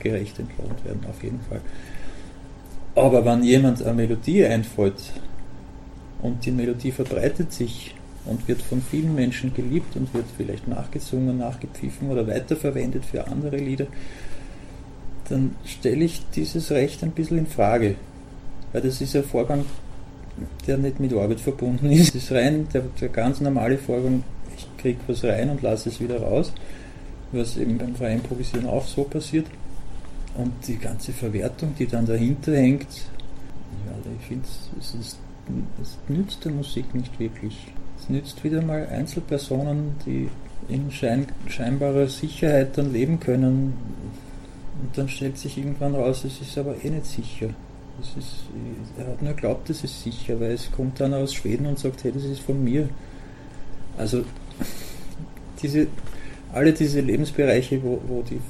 [0.00, 1.60] gerecht entlohnt werden, auf jeden Fall.
[2.94, 5.12] Aber wenn jemand eine Melodie einfällt
[6.22, 7.94] und die Melodie verbreitet sich
[8.24, 13.56] und wird von vielen Menschen geliebt und wird vielleicht nachgesungen, nachgepfiffen oder weiterverwendet für andere
[13.56, 13.86] Lieder,
[15.28, 17.94] dann stelle ich dieses Recht ein bisschen in Frage.
[18.72, 19.64] Weil das ist ein Vorgang,
[20.66, 22.14] der nicht mit Arbeit verbunden ist.
[22.14, 24.24] Das ist rein der, der ganz normale Vorgang,
[24.56, 26.52] ich kriege was rein und lasse es wieder raus,
[27.32, 29.46] was eben beim freien Improvisieren auch so passiert.
[30.36, 32.86] Und die ganze Verwertung, die dann dahinter hängt,
[33.86, 34.46] ja, ich finde,
[34.78, 35.18] es, es,
[35.82, 37.66] es nützt der Musik nicht wirklich.
[37.98, 40.28] Es nützt wieder mal Einzelpersonen, die
[40.68, 43.74] in schein, scheinbarer Sicherheit dann leben können,
[44.80, 47.50] und dann stellt sich irgendwann raus, es ist aber eh nicht sicher.
[48.00, 48.34] Es ist,
[48.98, 52.02] er hat nur geglaubt, es ist sicher, weil es kommt dann aus Schweden und sagt,
[52.02, 52.88] hey, das ist von mir.
[53.98, 54.24] Also
[55.62, 55.86] diese,
[56.52, 58.40] alle diese Lebensbereiche, wo, wo die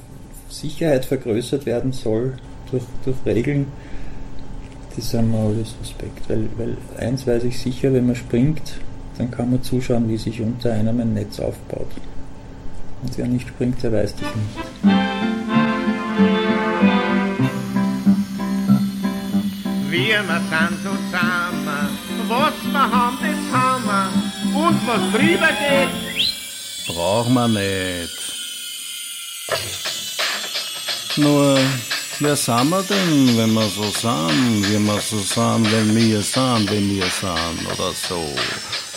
[0.51, 2.33] Sicherheit vergrößert werden soll
[2.69, 3.67] durch, durch Regeln,
[4.95, 6.29] die sind mir alles suspekt.
[6.29, 8.79] Weil, weil eins weiß ich sicher, wenn man springt,
[9.17, 11.89] dann kann man zuschauen, wie sich unter einem ein Netz aufbaut.
[13.03, 14.91] Und wer nicht springt, der weiß das nicht.
[19.89, 21.97] Wir sind zusammen,
[22.27, 24.67] was wir haben, das haben wir.
[24.67, 28.21] Und was drüber geht, braucht man nicht.
[31.17, 31.59] Nur,
[32.19, 36.71] wer sind wir denn, wenn wir so sind, wie wir so sind, wenn wir sind,
[36.71, 38.33] wenn wir sind, oder so.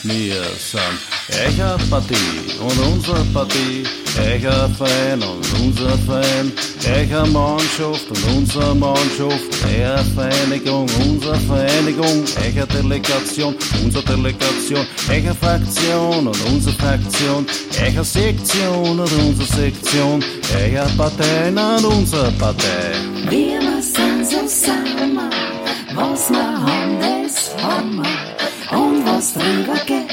[0.06, 1.00] Wir sind
[1.30, 2.14] Echer Partie
[2.60, 3.84] und unsere Partie,
[4.22, 6.52] Echer Verein und unser Verein,
[6.84, 16.26] Echer Mannschaft und unsere Mannschaft, Echer Vereinigung, unsere Vereinigung, Echer Delegation, unsere Delegation, Echer Fraktion
[16.28, 17.46] und unsere Fraktion,
[17.82, 20.22] Echer Sektion und unsere Sektion,
[20.54, 22.92] Echer Parteien und unsere Partei.
[23.30, 25.18] Wir sind zusammen,
[25.94, 30.08] was wir haben, das haben wir und was drüber geht,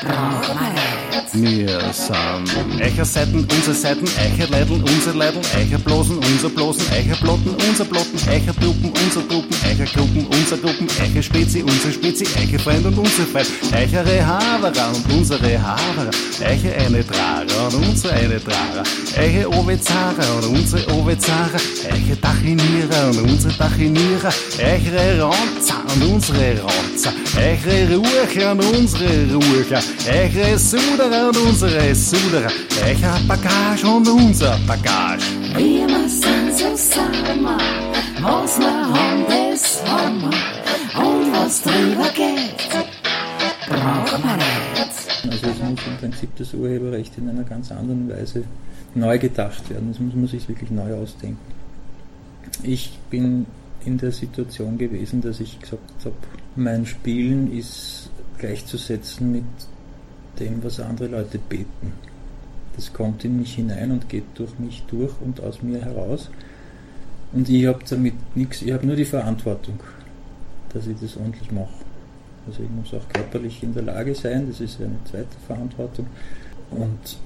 [0.00, 0.97] braucht man
[1.34, 7.16] wir sind Eicher Seiten, unsere Seiten, Eicher Leideln, unser Leideln, Eicher Blosen, unser Blosen, Eicher
[7.16, 12.86] Plotten, unser Plotten, Eicher Truppen, unser Gruppen, unser Gruppen, Eicher Spezi, unser Spezi, Eicher Freund
[12.86, 16.10] und unser Freund, Eichere Haverer und unsere Haverer,
[16.44, 18.82] Eiche eine Trager und unsere eine Trager,
[19.16, 21.58] Eiche Ovezara und unsere Ovezara,
[21.90, 29.82] Eiche Tachinierer und unsere Tachinierer, Eichere Ronza und unsere Ronza, Eichere Rucher und unsere Rucher,
[30.08, 32.50] Eichere Suderer und unsere Suderer,
[32.84, 35.24] Eicher Bagage und unser Bagage.
[35.56, 37.46] Wir sind zusammen,
[38.20, 41.02] was wir haben, das haben wir.
[41.02, 42.68] Und was drüber geht,
[43.68, 45.30] braucht man nicht.
[45.30, 48.44] Also es muss im Prinzip das Urheberrecht in einer ganz anderen Weise
[48.94, 49.88] neu gedacht werden.
[49.90, 51.38] Das muss man sich wirklich neu ausdenken.
[52.62, 53.46] Ich bin
[53.84, 56.14] in der Situation gewesen, dass ich gesagt habe,
[56.56, 59.44] mein Spielen ist gleichzusetzen mit
[60.38, 61.92] dem, was andere Leute beten.
[62.76, 66.30] Das kommt in mich hinein und geht durch mich durch und aus mir heraus.
[67.32, 69.80] Und ich habe damit nichts, ich habe nur die Verantwortung.
[70.72, 71.72] dass ich das ordentlich mache.
[72.46, 76.06] Also ich muss auch körperlich in der Lage sein, das ist eine zweite Verantwortung.
[76.70, 77.18] Und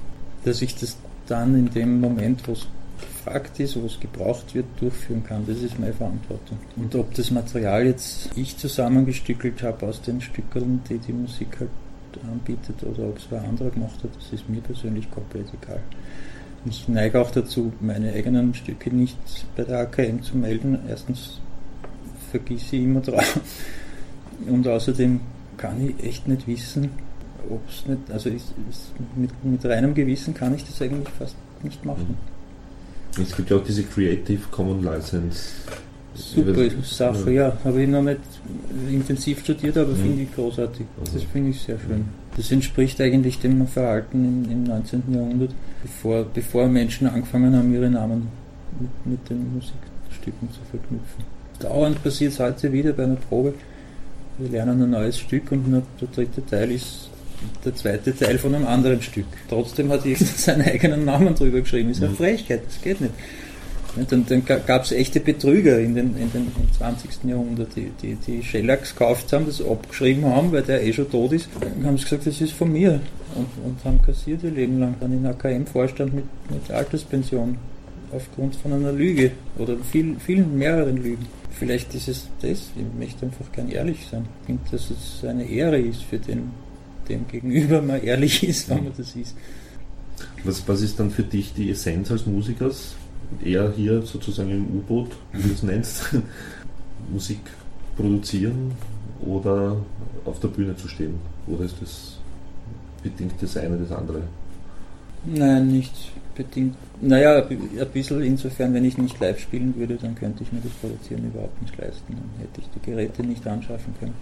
[0.44, 0.96] dass ich das
[1.26, 2.66] dann in dem Moment, wo es
[3.00, 6.58] gefragt ist, wo es gebraucht wird, durchführen kann, das ist meine Verantwortung.
[6.76, 11.70] Und ob das Material jetzt ich zusammengestückelt habe aus den Stückeln, die die Musik halt
[12.30, 15.80] anbietet, oder ob es wer anderer gemacht hat, das ist mir persönlich komplett egal.
[16.64, 19.18] Ich neige auch dazu, meine eigenen Stücke nicht
[19.56, 20.78] bei der AKM zu melden.
[20.88, 21.40] Erstens
[22.30, 23.40] vergisse ich immer drauf.
[24.48, 25.20] Und außerdem
[25.56, 26.90] kann ich echt nicht wissen,
[27.50, 28.52] ob es nicht, also ist,
[29.16, 32.16] mit, mit reinem Gewissen kann ich das eigentlich fast nicht machen.
[33.20, 35.50] Es gibt ja auch diese Creative Common License.
[36.14, 37.56] Super Sache, ja.
[37.64, 38.18] Habe ich noch nicht
[38.90, 39.96] intensiv studiert, aber Mhm.
[39.96, 40.86] finde ich großartig.
[41.00, 41.12] Also.
[41.14, 42.04] Das finde ich sehr schön.
[42.36, 45.02] Das entspricht eigentlich dem Verhalten im, im 19.
[45.12, 45.50] Jahrhundert,
[45.82, 48.28] bevor, bevor Menschen angefangen haben, ihre Namen
[48.80, 51.24] mit, mit den Musikstücken zu verknüpfen.
[51.60, 53.54] Dauernd passiert es heute wieder bei einer Probe.
[54.38, 57.08] Wir lernen ein neues Stück und nur der dritte Teil ist
[57.64, 59.26] der zweite Teil von einem anderen Stück.
[59.48, 61.90] Trotzdem hat jeder seinen eigenen Namen drüber geschrieben.
[61.90, 62.16] Ist eine Mhm.
[62.16, 63.12] Frechheit, das geht nicht.
[63.94, 67.24] Dann, dann gab es echte Betrüger in den, in den, im 20.
[67.24, 71.32] Jahrhundert, die, die, die Shellacks gekauft haben, das abgeschrieben haben, weil der eh schon tot
[71.32, 71.48] ist.
[71.60, 73.00] Dann haben sie gesagt, das ist von mir.
[73.34, 74.96] Und, und haben kassiert ihr Leben lang.
[75.00, 77.58] Dann in AKM-Vorstand mit, mit Alterspension.
[78.12, 79.32] Aufgrund von einer Lüge.
[79.58, 81.26] Oder viel, vielen mehreren Lügen.
[81.50, 82.70] Vielleicht ist es das.
[82.74, 84.26] Ich möchte einfach gern ehrlich sein.
[84.40, 86.50] Ich finde, dass es eine Ehre ist für den,
[87.08, 89.34] dem Gegenüber man ehrlich ist, wenn man das ist.
[90.44, 92.94] Was, was ist dann für dich die Essenz als Musikers?
[93.44, 96.14] Eher hier sozusagen im U-Boot, wie du es nennst,
[97.12, 97.40] Musik
[97.96, 98.72] produzieren
[99.24, 99.76] oder
[100.24, 101.14] auf der Bühne zu stehen?
[101.46, 102.18] Oder ist das
[103.02, 104.22] bedingt das eine das andere?
[105.24, 105.92] Nein, nicht
[106.34, 106.76] bedingt.
[107.00, 110.72] Naja, ein bisschen insofern, wenn ich nicht live spielen würde, dann könnte ich mir das
[110.72, 112.14] Produzieren überhaupt nicht leisten.
[112.14, 114.14] Dann hätte ich die Geräte nicht anschaffen können.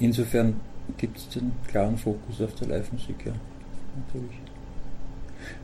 [0.00, 0.54] Insofern
[0.98, 3.32] gibt es den klaren Fokus auf der Live-Musik, ja.
[4.06, 4.36] Natürlich.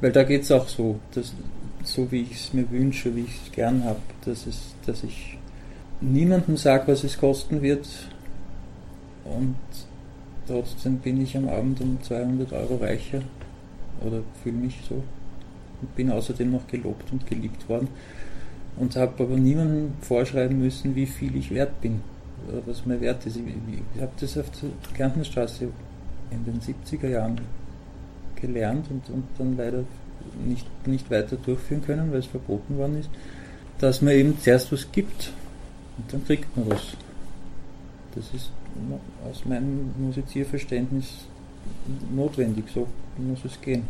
[0.00, 1.34] Weil da geht es auch so, dass,
[1.82, 5.38] so wie ich es mir wünsche, wie ich es gern habe, dass, es, dass ich
[6.00, 7.88] niemandem sage, was es kosten wird.
[9.24, 9.56] Und
[10.46, 13.22] trotzdem bin ich am Abend um 200 Euro reicher
[14.00, 15.02] oder fühle mich so.
[15.80, 17.88] Und bin außerdem noch gelobt und geliebt worden.
[18.76, 22.00] Und habe aber niemandem vorschreiben müssen, wie viel ich wert bin
[22.48, 23.36] oder was mein Wert ist.
[23.36, 23.42] Ich,
[23.94, 25.68] ich habe das auf der Kärntnerstraße
[26.30, 27.40] in den 70er Jahren
[28.36, 29.84] gelernt und, und dann leider
[30.44, 33.10] nicht, nicht weiter durchführen können, weil es verboten worden ist,
[33.78, 35.32] dass man eben zuerst was gibt
[35.98, 36.96] und dann kriegt man was.
[38.14, 38.50] Das ist
[39.28, 41.26] aus meinem Musizierverständnis
[42.14, 42.86] notwendig, so
[43.18, 43.84] muss es gehen.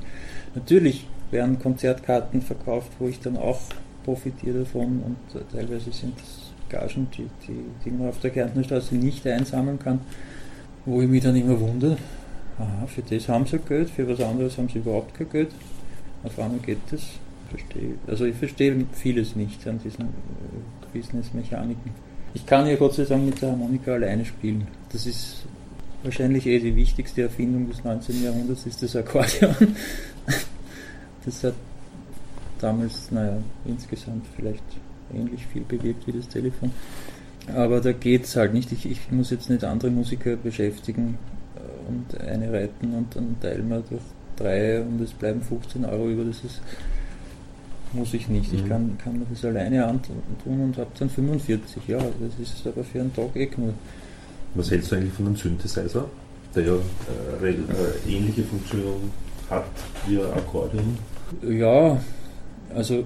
[0.55, 3.61] Natürlich werden Konzertkarten verkauft, wo ich dann auch
[4.05, 5.16] profitiere davon und
[5.53, 10.01] teilweise sind das Gagen, die, die, die man auf der Kärntnerstraße nicht einsammeln kann,
[10.87, 11.97] wo ich mich dann immer wundere,
[12.59, 15.51] aha, für das haben sie Geld, für was anderes haben sie überhaupt kein Geld.
[16.22, 17.02] Auf einmal geht das.
[18.06, 20.08] Also ich verstehe vieles nicht an diesen äh,
[20.92, 21.92] Business-Mechaniken.
[22.34, 24.68] Ich kann ja Gott sei Dank mit der Harmonika alleine spielen.
[24.92, 25.44] Das ist
[26.02, 28.22] wahrscheinlich eh die wichtigste Erfindung des 19.
[28.22, 29.54] Jahrhunderts, ist das Akkordeon.
[31.22, 31.52] Das hat
[32.60, 34.64] damals, naja, insgesamt vielleicht
[35.12, 36.72] ähnlich viel bewirkt wie das Telefon.
[37.54, 38.72] Aber da geht es halt nicht.
[38.72, 41.18] Ich, ich muss jetzt nicht andere Musiker beschäftigen
[41.56, 44.00] äh, und eine reiten und dann teilen wir durch
[44.41, 46.24] drei und es bleiben 15 Euro über.
[46.24, 46.61] Das ist,
[47.93, 48.53] muss ich nicht.
[48.53, 48.68] Ich Mhm.
[48.68, 51.82] kann, kann mir das alleine antun und habe dann 45.
[51.88, 53.74] Ja, das ist aber für einen Tag eh genug.
[54.55, 56.07] Was hältst du eigentlich von einem Synthesizer,
[56.55, 56.74] der ja
[57.43, 57.55] äh, äh,
[58.09, 59.12] ähnliche Funktionen
[59.49, 59.64] hat
[60.07, 60.99] wie ein Akkordeon?
[61.49, 62.01] Ja,
[62.74, 63.05] also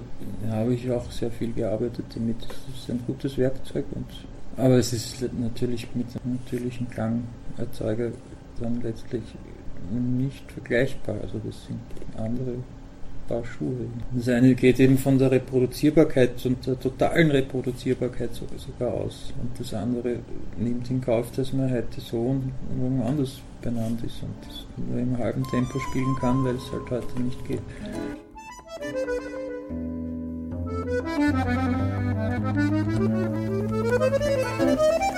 [0.49, 2.37] habe ich auch sehr viel gearbeitet damit.
[2.41, 3.85] Das ist ein gutes Werkzeug.
[3.93, 4.05] Und,
[4.57, 8.11] aber es ist natürlich mit einem natürlichen Klangerzeuger
[8.59, 9.23] dann letztlich
[9.91, 11.15] nicht vergleichbar.
[11.21, 11.79] Also das sind
[12.17, 12.55] andere
[13.27, 13.87] Paar Schuhe.
[14.13, 19.33] Das eine geht eben von der Reproduzierbarkeit und der totalen Reproduzierbarkeit sogar aus.
[19.41, 20.17] Und das andere
[20.57, 24.99] nimmt in Kauf, dass man heute so und morgen anders benannt ist und das nur
[24.99, 27.61] im halben Tempo spielen kann, weil es halt heute nicht geht.
[34.57, 35.14] Musik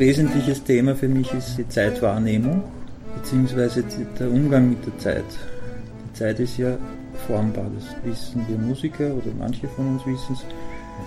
[0.00, 2.64] wesentliches Thema für mich ist die Zeitwahrnehmung,
[3.16, 3.84] beziehungsweise
[4.18, 5.24] der Umgang mit der Zeit.
[6.08, 6.76] Die Zeit ist ja
[7.26, 10.44] formbar, das wissen wir Musiker oder manche von uns wissen es.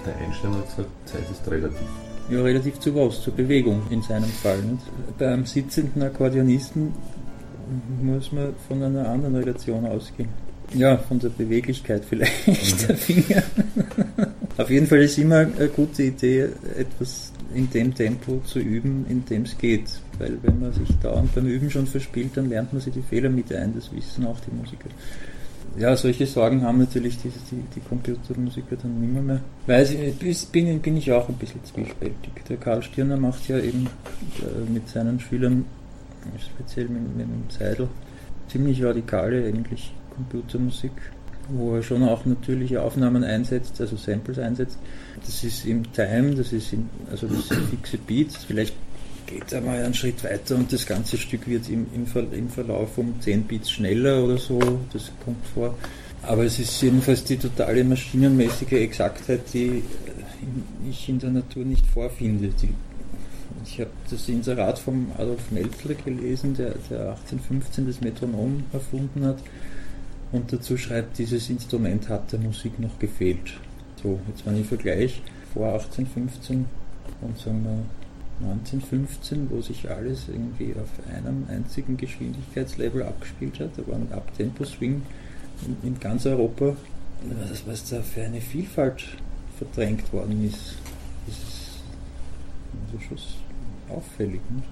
[0.06, 1.88] Der Einstein hat gesagt, Zeit ist relativ.
[2.30, 3.22] Ja, relativ zu was?
[3.22, 4.60] Zur Bewegung in seinem Fall.
[4.60, 5.18] Nicht?
[5.18, 6.94] Beim sitzenden Akkordeonisten
[8.02, 10.30] muss man von einer anderen Relation ausgehen.
[10.74, 13.44] Ja, von der Beweglichkeit vielleicht der Finger.
[14.58, 19.26] Auf jeden Fall ist immer eine gute Idee, etwas in dem Tempo zu üben, in
[19.26, 19.90] dem es geht.
[20.20, 23.30] Weil wenn man sich dauernd beim Üben schon verspielt, dann lernt man sich die Fehler
[23.30, 23.74] mit ein.
[23.76, 24.90] Das wissen auch die Musiker.
[25.78, 29.42] Ja, solche Sorgen haben natürlich die, die, die Computermusiker dann nimmer mehr.
[29.66, 29.88] Weil
[30.22, 32.32] ich, bin, bin ich auch ein bisschen zwiespältig.
[32.48, 33.88] Der Karl Stirner macht ja eben
[34.40, 35.66] äh, mit seinen Schülern,
[36.38, 37.88] speziell mit, mit dem Seidel,
[38.50, 40.92] ziemlich radikale eigentlich Computermusik,
[41.50, 44.78] wo er schon auch natürliche Aufnahmen einsetzt, also Samples einsetzt.
[45.26, 48.76] Das ist im Time, das ist in, also das sind fixe Beats, vielleicht
[49.26, 52.50] geht er mal einen Schritt weiter und das ganze Stück wird im, im, Ver, im
[52.50, 54.60] Verlauf um 10 Beats schneller oder so,
[54.92, 55.76] das kommt vor.
[56.22, 59.84] Aber es ist jedenfalls die totale maschinenmäßige Exaktheit, die
[60.90, 62.50] ich in der Natur nicht vorfinde.
[62.62, 62.74] Die,
[63.66, 69.40] ich habe das Inserat vom Adolf Meltler gelesen, der, der 1815 das Metronom erfunden hat
[70.34, 73.54] und dazu schreibt, dieses Instrument hat der Musik noch gefehlt.
[74.02, 75.22] So, jetzt wenn ich vergleiche
[75.54, 76.66] vor 1815
[77.22, 83.88] und sagen wir 1915, wo sich alles irgendwie auf einem einzigen Geschwindigkeitslevel abgespielt hat, da
[83.88, 85.04] war ein Abtempo-Swing
[85.66, 86.76] in, in ganz Europa,
[87.50, 89.06] was, was da für eine Vielfalt
[89.58, 90.76] verdrängt worden ist,
[91.28, 91.84] das ist
[92.88, 94.42] also schon auffällig.
[94.50, 94.64] Ne?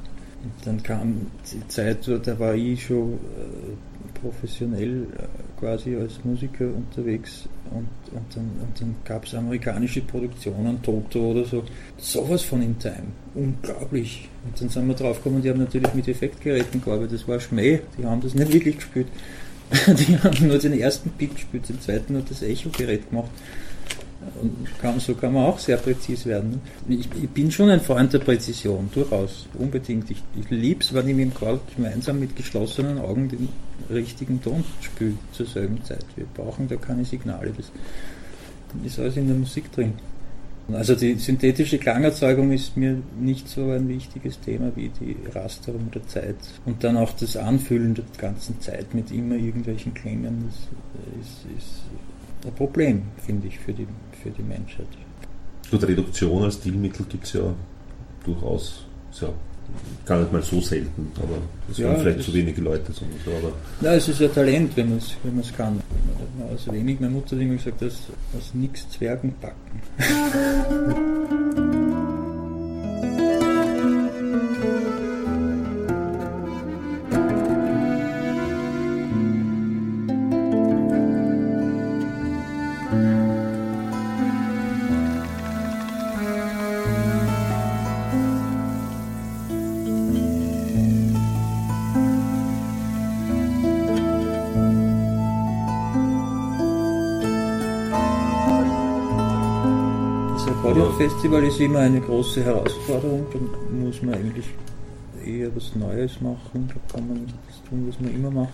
[0.43, 3.90] Und dann kam die Zeit, da war ich schon äh,
[4.21, 10.81] professionell äh, quasi als Musiker unterwegs und, und dann, und dann gab es amerikanische Produktionen,
[10.81, 11.63] Toto oder so,
[11.97, 14.29] sowas von in Time, unglaublich.
[14.45, 18.05] Und dann sind wir draufgekommen, die haben natürlich mit Effektgeräten gearbeitet, das war Schmäh, die
[18.05, 19.07] haben das nicht wirklich gespielt.
[19.87, 23.31] Die haben nur den ersten Beat gespielt, den zweiten hat das Echo-Gerät gemacht.
[24.79, 26.61] Kann, so kann man auch sehr präzise werden.
[26.87, 30.11] Ich, ich bin schon ein Freund der Präzision, durchaus, unbedingt.
[30.11, 33.49] Ich, ich liebe es, wenn ich mit dem Karl gemeinsam mit geschlossenen Augen den
[33.89, 36.05] richtigen Ton spiele zur selben Zeit.
[36.15, 37.71] Wir brauchen da keine Signale, das
[38.85, 39.93] ist alles in der Musik drin.
[40.73, 46.07] Also die synthetische Klangerzeugung ist mir nicht so ein wichtiges Thema wie die Rasterung der
[46.07, 46.37] Zeit.
[46.65, 50.55] Und dann auch das Anfüllen der ganzen Zeit mit immer irgendwelchen Klängen, das
[51.19, 51.81] ist, ist
[52.45, 53.87] ein Problem, finde ich, für die,
[54.21, 54.87] für die Menschheit.
[55.69, 57.53] Gut, Reduktion als Stilmittel gibt es ja
[58.25, 58.85] durchaus,
[59.19, 59.29] ja
[60.05, 61.37] gar nicht mal so selten, aber
[61.69, 63.05] es Ja, waren vielleicht zu wenige Leute, so,
[63.37, 65.81] aber Na, es ist ein Talent, wenn man es wenn man's kann.
[66.49, 67.93] Also wenig, meine Mutter hat immer gesagt, dass
[68.37, 69.81] aus nichts Zwergen backen.
[101.01, 103.25] Akkordeonfestival ist immer eine große Herausforderung.
[103.33, 103.39] Da
[103.73, 104.45] muss man eigentlich
[105.25, 106.69] eher was Neues machen.
[106.69, 108.53] Da kann man das tun, was man immer macht.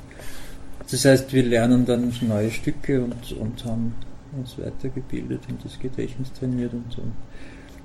[0.89, 3.95] Das heißt, wir lernen dann neue Stücke und, und haben
[4.37, 7.11] uns weitergebildet und das Gedächtnis trainiert und, und,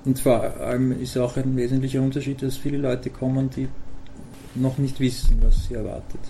[0.05, 3.67] und vor allem ist auch ein wesentlicher Unterschied, dass viele Leute kommen, die
[4.55, 6.21] noch nicht wissen, was sie erwartet.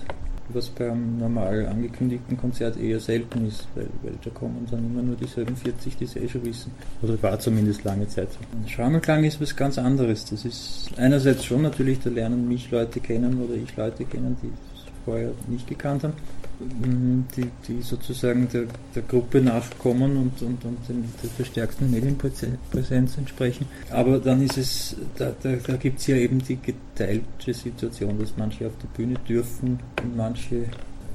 [0.49, 5.15] Was beim normal angekündigten Konzert eher selten ist, weil, weil da kommen dann immer nur
[5.15, 6.71] dieselben 40, die es eh schon wissen.
[7.01, 8.69] Oder war zumindest lange Zeit so.
[8.69, 10.25] Schrammelklang ist was ganz anderes.
[10.25, 14.47] Das ist einerseits schon natürlich, da lernen mich Leute kennen oder ich Leute kennen, die
[14.47, 16.13] es vorher nicht gekannt haben,
[16.59, 18.63] die, die sozusagen der,
[18.95, 23.65] der Gruppe nachkommen und, und, und dem, der verstärkten Medienpräsenz entsprechen.
[23.89, 28.33] Aber dann ist es, da, da, da gibt es ja eben die geteilte Situation, dass
[28.37, 30.65] manche auf der Bühne dürfen und manche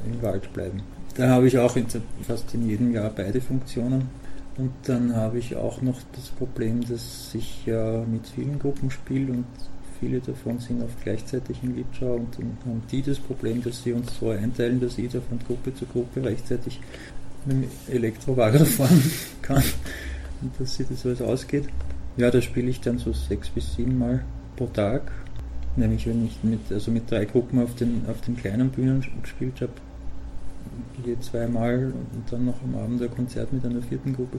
[0.06, 0.82] im Wald bleiben.
[1.16, 1.86] Da habe ich auch in,
[2.26, 4.08] fast in jedem Jahr beide Funktionen.
[4.56, 9.32] Und dann habe ich auch noch das Problem, dass ich ja mit vielen Gruppen spiele
[9.32, 9.46] und
[10.00, 13.92] viele davon sind oft gleichzeitig in Liedschau und dann haben die das Problem, dass sie
[13.92, 16.80] uns so einteilen, dass jeder von Gruppe zu Gruppe rechtzeitig
[17.44, 19.02] mit dem Elektrowagen fahren
[19.42, 19.62] kann
[20.42, 21.68] und dass sich das alles ausgeht.
[22.16, 24.24] Ja, da spiele ich dann so sechs bis sieben Mal
[24.56, 25.12] pro Tag.
[25.76, 29.60] Nämlich wenn ich mit, also mit drei Gruppen auf den, auf den kleinen Bühnen gespielt
[29.60, 29.72] habe,
[31.04, 34.38] je zweimal und dann noch am Abend ein Konzert mit einer vierten Gruppe,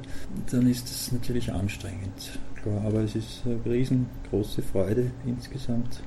[0.52, 2.40] dann ist das natürlich anstrengend.
[2.62, 6.02] Klar, aber es ist eine riesengroße Freude insgesamt.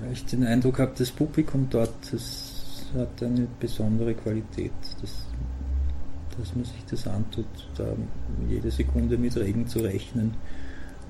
[0.00, 4.72] Weil ich den Eindruck habe, das Publikum dort, das hat eine besondere Qualität.
[5.00, 5.26] Das,
[6.38, 7.46] dass man sich das antut,
[7.76, 7.84] da
[8.48, 10.34] jede Sekunde mit Regen zu rechnen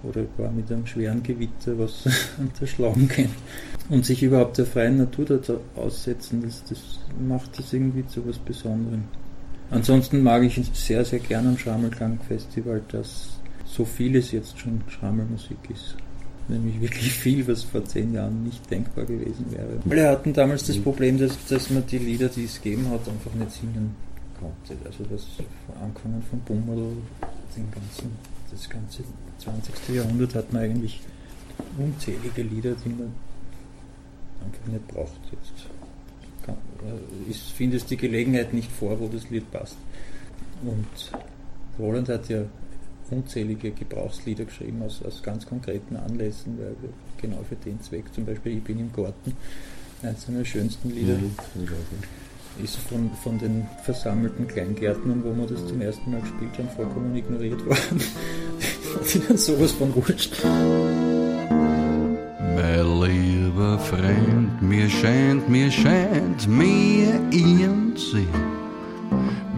[0.02, 3.30] oder gar mit einem schweren Gewitter, was unterschlagen kann.
[3.88, 6.78] Und sich überhaupt der freien Natur dort aussetzen, das, das
[7.18, 9.04] macht das irgendwie zu was Besonderem.
[9.70, 15.94] Ansonsten mag ich sehr, sehr gern am Schrammelklang-Festival, dass so vieles jetzt schon Schrammelmusik ist.
[16.48, 19.78] Nämlich wirklich viel, was vor zehn Jahren nicht denkbar gewesen wäre.
[19.84, 23.34] Wir hatten damals das Problem, dass, dass man die Lieder, die es gegeben hat, einfach
[23.34, 23.94] nicht singen
[24.40, 24.74] konnte.
[24.86, 25.26] Also das
[25.82, 26.92] angefangen von Bummel,
[27.54, 28.12] den ganzen,
[28.50, 29.02] das ganze
[29.38, 29.74] 20.
[29.94, 31.00] Jahrhundert hat man eigentlich
[31.76, 33.12] unzählige Lieder, die man
[34.44, 35.20] einfach nicht braucht.
[35.30, 35.66] Jetzt
[36.44, 39.76] kann, äh, ist, findest die Gelegenheit nicht vor, wo das Lied passt.
[40.62, 41.12] Und
[41.78, 42.44] Roland hat ja
[43.10, 46.74] unzählige Gebrauchslieder geschrieben aus, aus ganz konkreten Anlässen, weil
[47.20, 49.36] genau für den Zweck, zum Beispiel Ich bin im Garten,
[50.02, 51.34] eines seiner schönsten Lieder, Mhm.
[52.62, 57.14] Ist von, von den versammelten Kleingärtnern, wo wir das zum ersten Mal gespielt haben, vollkommen
[57.14, 58.00] ignoriert worden.
[59.00, 60.32] Hat ihnen sowas von wurscht.
[62.56, 68.58] Mein lieber Freund, mir scheint, mir scheint, mir ihn sehen.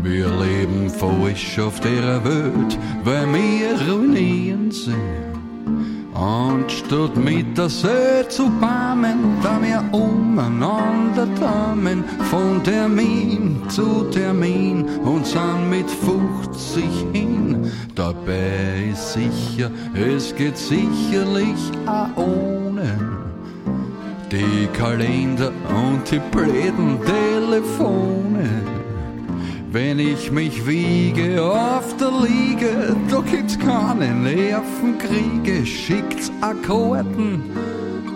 [0.02, 5.29] Wir leben falsch auf der Welt, weil wir ruinieren sind.
[6.14, 15.24] Anstatt mit der See zu barmen, da wir umeinander damen, von Termin zu Termin und
[15.24, 17.70] sind mit 50 hin.
[17.94, 22.98] Dabei ist sicher, es geht sicherlich auch ohne
[24.32, 28.79] die Kalender und die blöden Telefone.
[29.72, 35.64] Wenn ich mich wiege auf der Liege, da gibt's keine Nervenkriege.
[35.64, 37.44] Schickt's Akkorden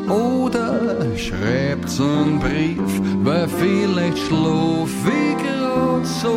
[0.09, 6.37] oder schreibt's einen Brief, weil vielleicht schlaf ich grad so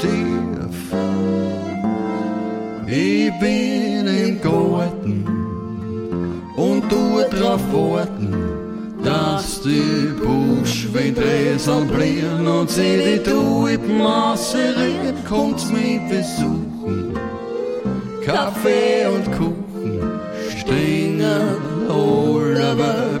[0.00, 0.46] tief.
[2.86, 5.24] Ich bin im Garten
[6.56, 8.34] und tu drauf warten,
[9.06, 17.16] dass die Buschwindräsel blieren und sie die Tulpen masserieren, kommt mich besuchen.
[18.24, 20.20] Kaffee und Kuchen
[20.58, 21.22] stehen
[21.88, 22.74] alle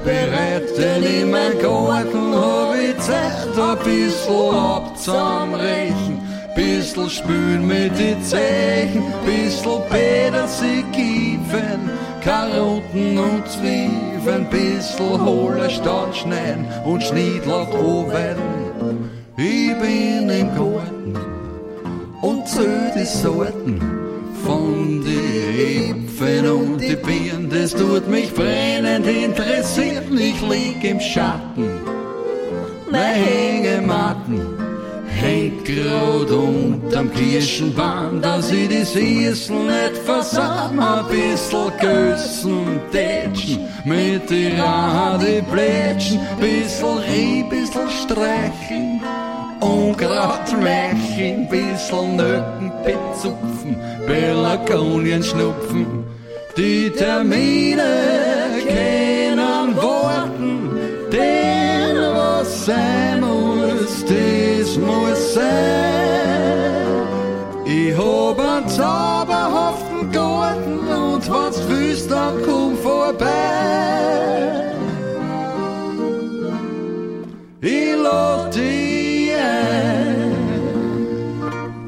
[0.04, 6.18] bereit, denn in meinem Garten hab ich Zeit, ein bisschen abzusammenrechen,
[6.56, 10.86] bissl spülen mit die Zeichen, bissl Petersilie
[12.26, 14.15] Karotten und Zwiebeln,
[14.50, 18.36] bissl hohler Stand schneiden und Schniedler oben.
[19.36, 21.14] Ich bin im Garten
[22.22, 23.80] und zähl die Sorten
[24.44, 30.18] von die Äpfeln und die Birnen, das tut mich brennend interessieren.
[30.18, 31.70] Ich lieg im Schatten,
[32.90, 34.65] mein Hängematten
[35.16, 44.28] hängt grad unterm Kirschenbaum, dass ich die Süßen nicht versam, ein bissl Gössen tätschen, mit
[44.30, 49.00] die Rade plätschen, bissl Rie, bissl streicheln,
[49.60, 53.76] Unkraut schmeicheln, bissl Nöcken bezupfen,
[54.06, 56.04] Pelargonien schnupfen,
[56.56, 57.82] die Termine
[58.66, 60.70] können warten,
[61.10, 63.15] denn was sein
[68.76, 73.26] zauberhaften Garten und was willst, dann komm vorbei.
[77.60, 79.32] Ich lad dich.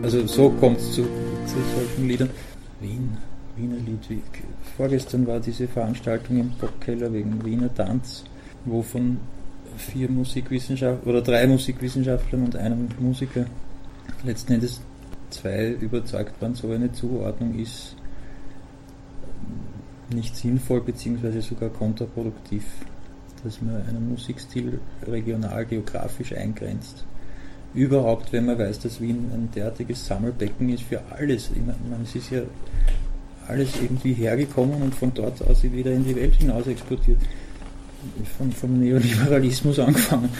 [0.02, 2.30] Also so kommt es zu, zu solchen Liedern.
[2.80, 3.16] Wien,
[3.56, 4.08] Wiener Lied.
[4.08, 4.22] Wie-
[4.76, 8.24] Vorgestern war diese Veranstaltung im Bockkeller wegen Wiener Tanz,
[8.64, 9.18] wo von
[9.76, 13.44] vier Musikwissenschaftlern oder drei Musikwissenschaftlern und einem Musiker
[14.24, 14.80] letzten Endes
[15.30, 17.96] zwei überzeugt waren, so eine Zuordnung ist
[20.14, 22.64] nicht sinnvoll beziehungsweise sogar kontraproduktiv,
[23.44, 27.04] dass man einen Musikstil regional geografisch eingrenzt.
[27.74, 31.50] überhaupt, wenn man weiß, dass Wien ein derartiges Sammelbecken ist für alles.
[31.54, 32.42] Ich meine, es ist ja
[33.46, 37.18] alles irgendwie hergekommen und von dort aus wieder in die Welt hinaus exportiert.
[38.36, 40.30] Von, vom Neoliberalismus angefangen.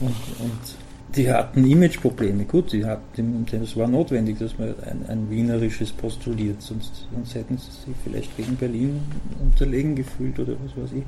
[0.00, 0.76] Und, und
[1.16, 2.44] die hatten Imageprobleme.
[2.44, 7.58] Gut, die hatten, es war notwendig, dass man ein, ein wienerisches postuliert, sonst, sonst hätten
[7.58, 9.00] sie sich vielleicht gegen Berlin
[9.42, 11.04] unterlegen gefühlt oder was weiß ich.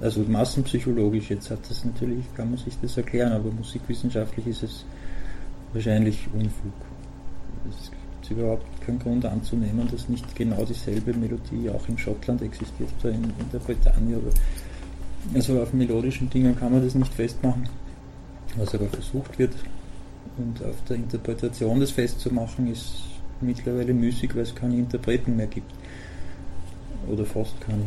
[0.00, 4.84] Also massenpsychologisch jetzt hat das natürlich, kann man sich das erklären, aber musikwissenschaftlich ist es
[5.72, 6.72] wahrscheinlich Unfug.
[7.68, 12.90] Es gibt überhaupt keinen Grund anzunehmen, dass nicht genau dieselbe Melodie auch in Schottland existiert
[13.00, 14.16] oder in, in der Bretagne.
[14.16, 14.30] Oder,
[15.34, 17.68] also auf melodischen Dingen kann man das nicht festmachen.
[18.56, 19.54] Was aber versucht wird
[20.36, 23.02] und auf der Interpretation das festzumachen, ist
[23.40, 25.72] mittlerweile müßig, weil es keine Interpreten mehr gibt.
[27.08, 27.84] Oder fast keine.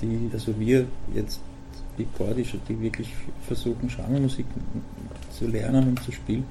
[0.00, 1.40] Die, also wir jetzt,
[1.96, 3.08] die Kordischer, die wirklich
[3.46, 4.46] versuchen, Genremusik
[5.30, 6.44] zu lernen und zu spielen,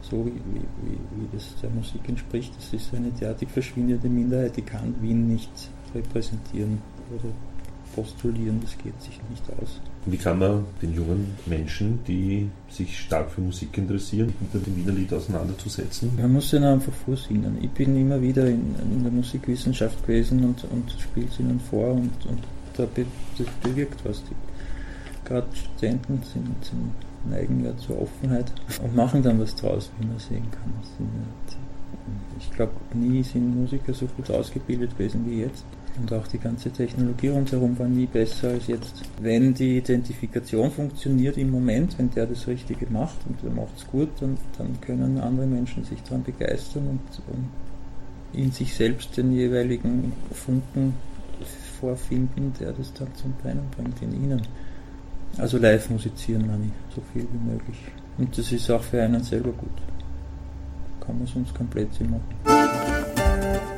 [0.00, 4.62] so wie, wie, wie das der Musik entspricht, das ist eine derartig verschwindende Minderheit, die
[4.62, 5.50] kann Wien nicht
[5.94, 6.78] repräsentieren
[7.14, 7.28] oder
[7.94, 9.80] postulieren, das geht sich nicht aus.
[10.06, 14.92] Wie kann man den jungen Menschen, die sich stark für Musik interessieren, mit dem Wiener
[14.92, 16.12] Lied auseinanderzusetzen?
[16.16, 17.58] Man muss ihnen einfach vorsingen.
[17.60, 21.92] Ich bin immer wieder in, in der Musikwissenschaft gewesen und, und spiele es ihnen vor
[21.92, 22.40] und, und
[22.76, 23.04] da be,
[23.36, 24.22] das bewirkt was.
[25.24, 26.92] Gerade Studenten sind, sind,
[27.28, 28.50] neigen ja zur Offenheit
[28.82, 30.72] und machen dann was draus, wie man sehen kann.
[32.38, 35.64] Ich glaube, nie sind Musiker so gut ausgebildet gewesen wie jetzt.
[36.00, 39.02] Und auch die ganze Technologie rundherum war nie besser als jetzt.
[39.20, 43.86] Wenn die Identifikation funktioniert im Moment, wenn der das Richtige macht und der macht es
[43.86, 47.48] gut, dann, dann können andere Menschen sich daran begeistern und, und
[48.32, 50.94] in sich selbst den jeweiligen Funken
[51.80, 54.42] vorfinden, der das dann zum Brennen bringt in ihnen.
[55.36, 57.78] Also live musizieren, meine so viel wie möglich.
[58.18, 59.70] Und das ist auch für einen selber gut.
[61.00, 63.77] Kann man sonst komplett machen.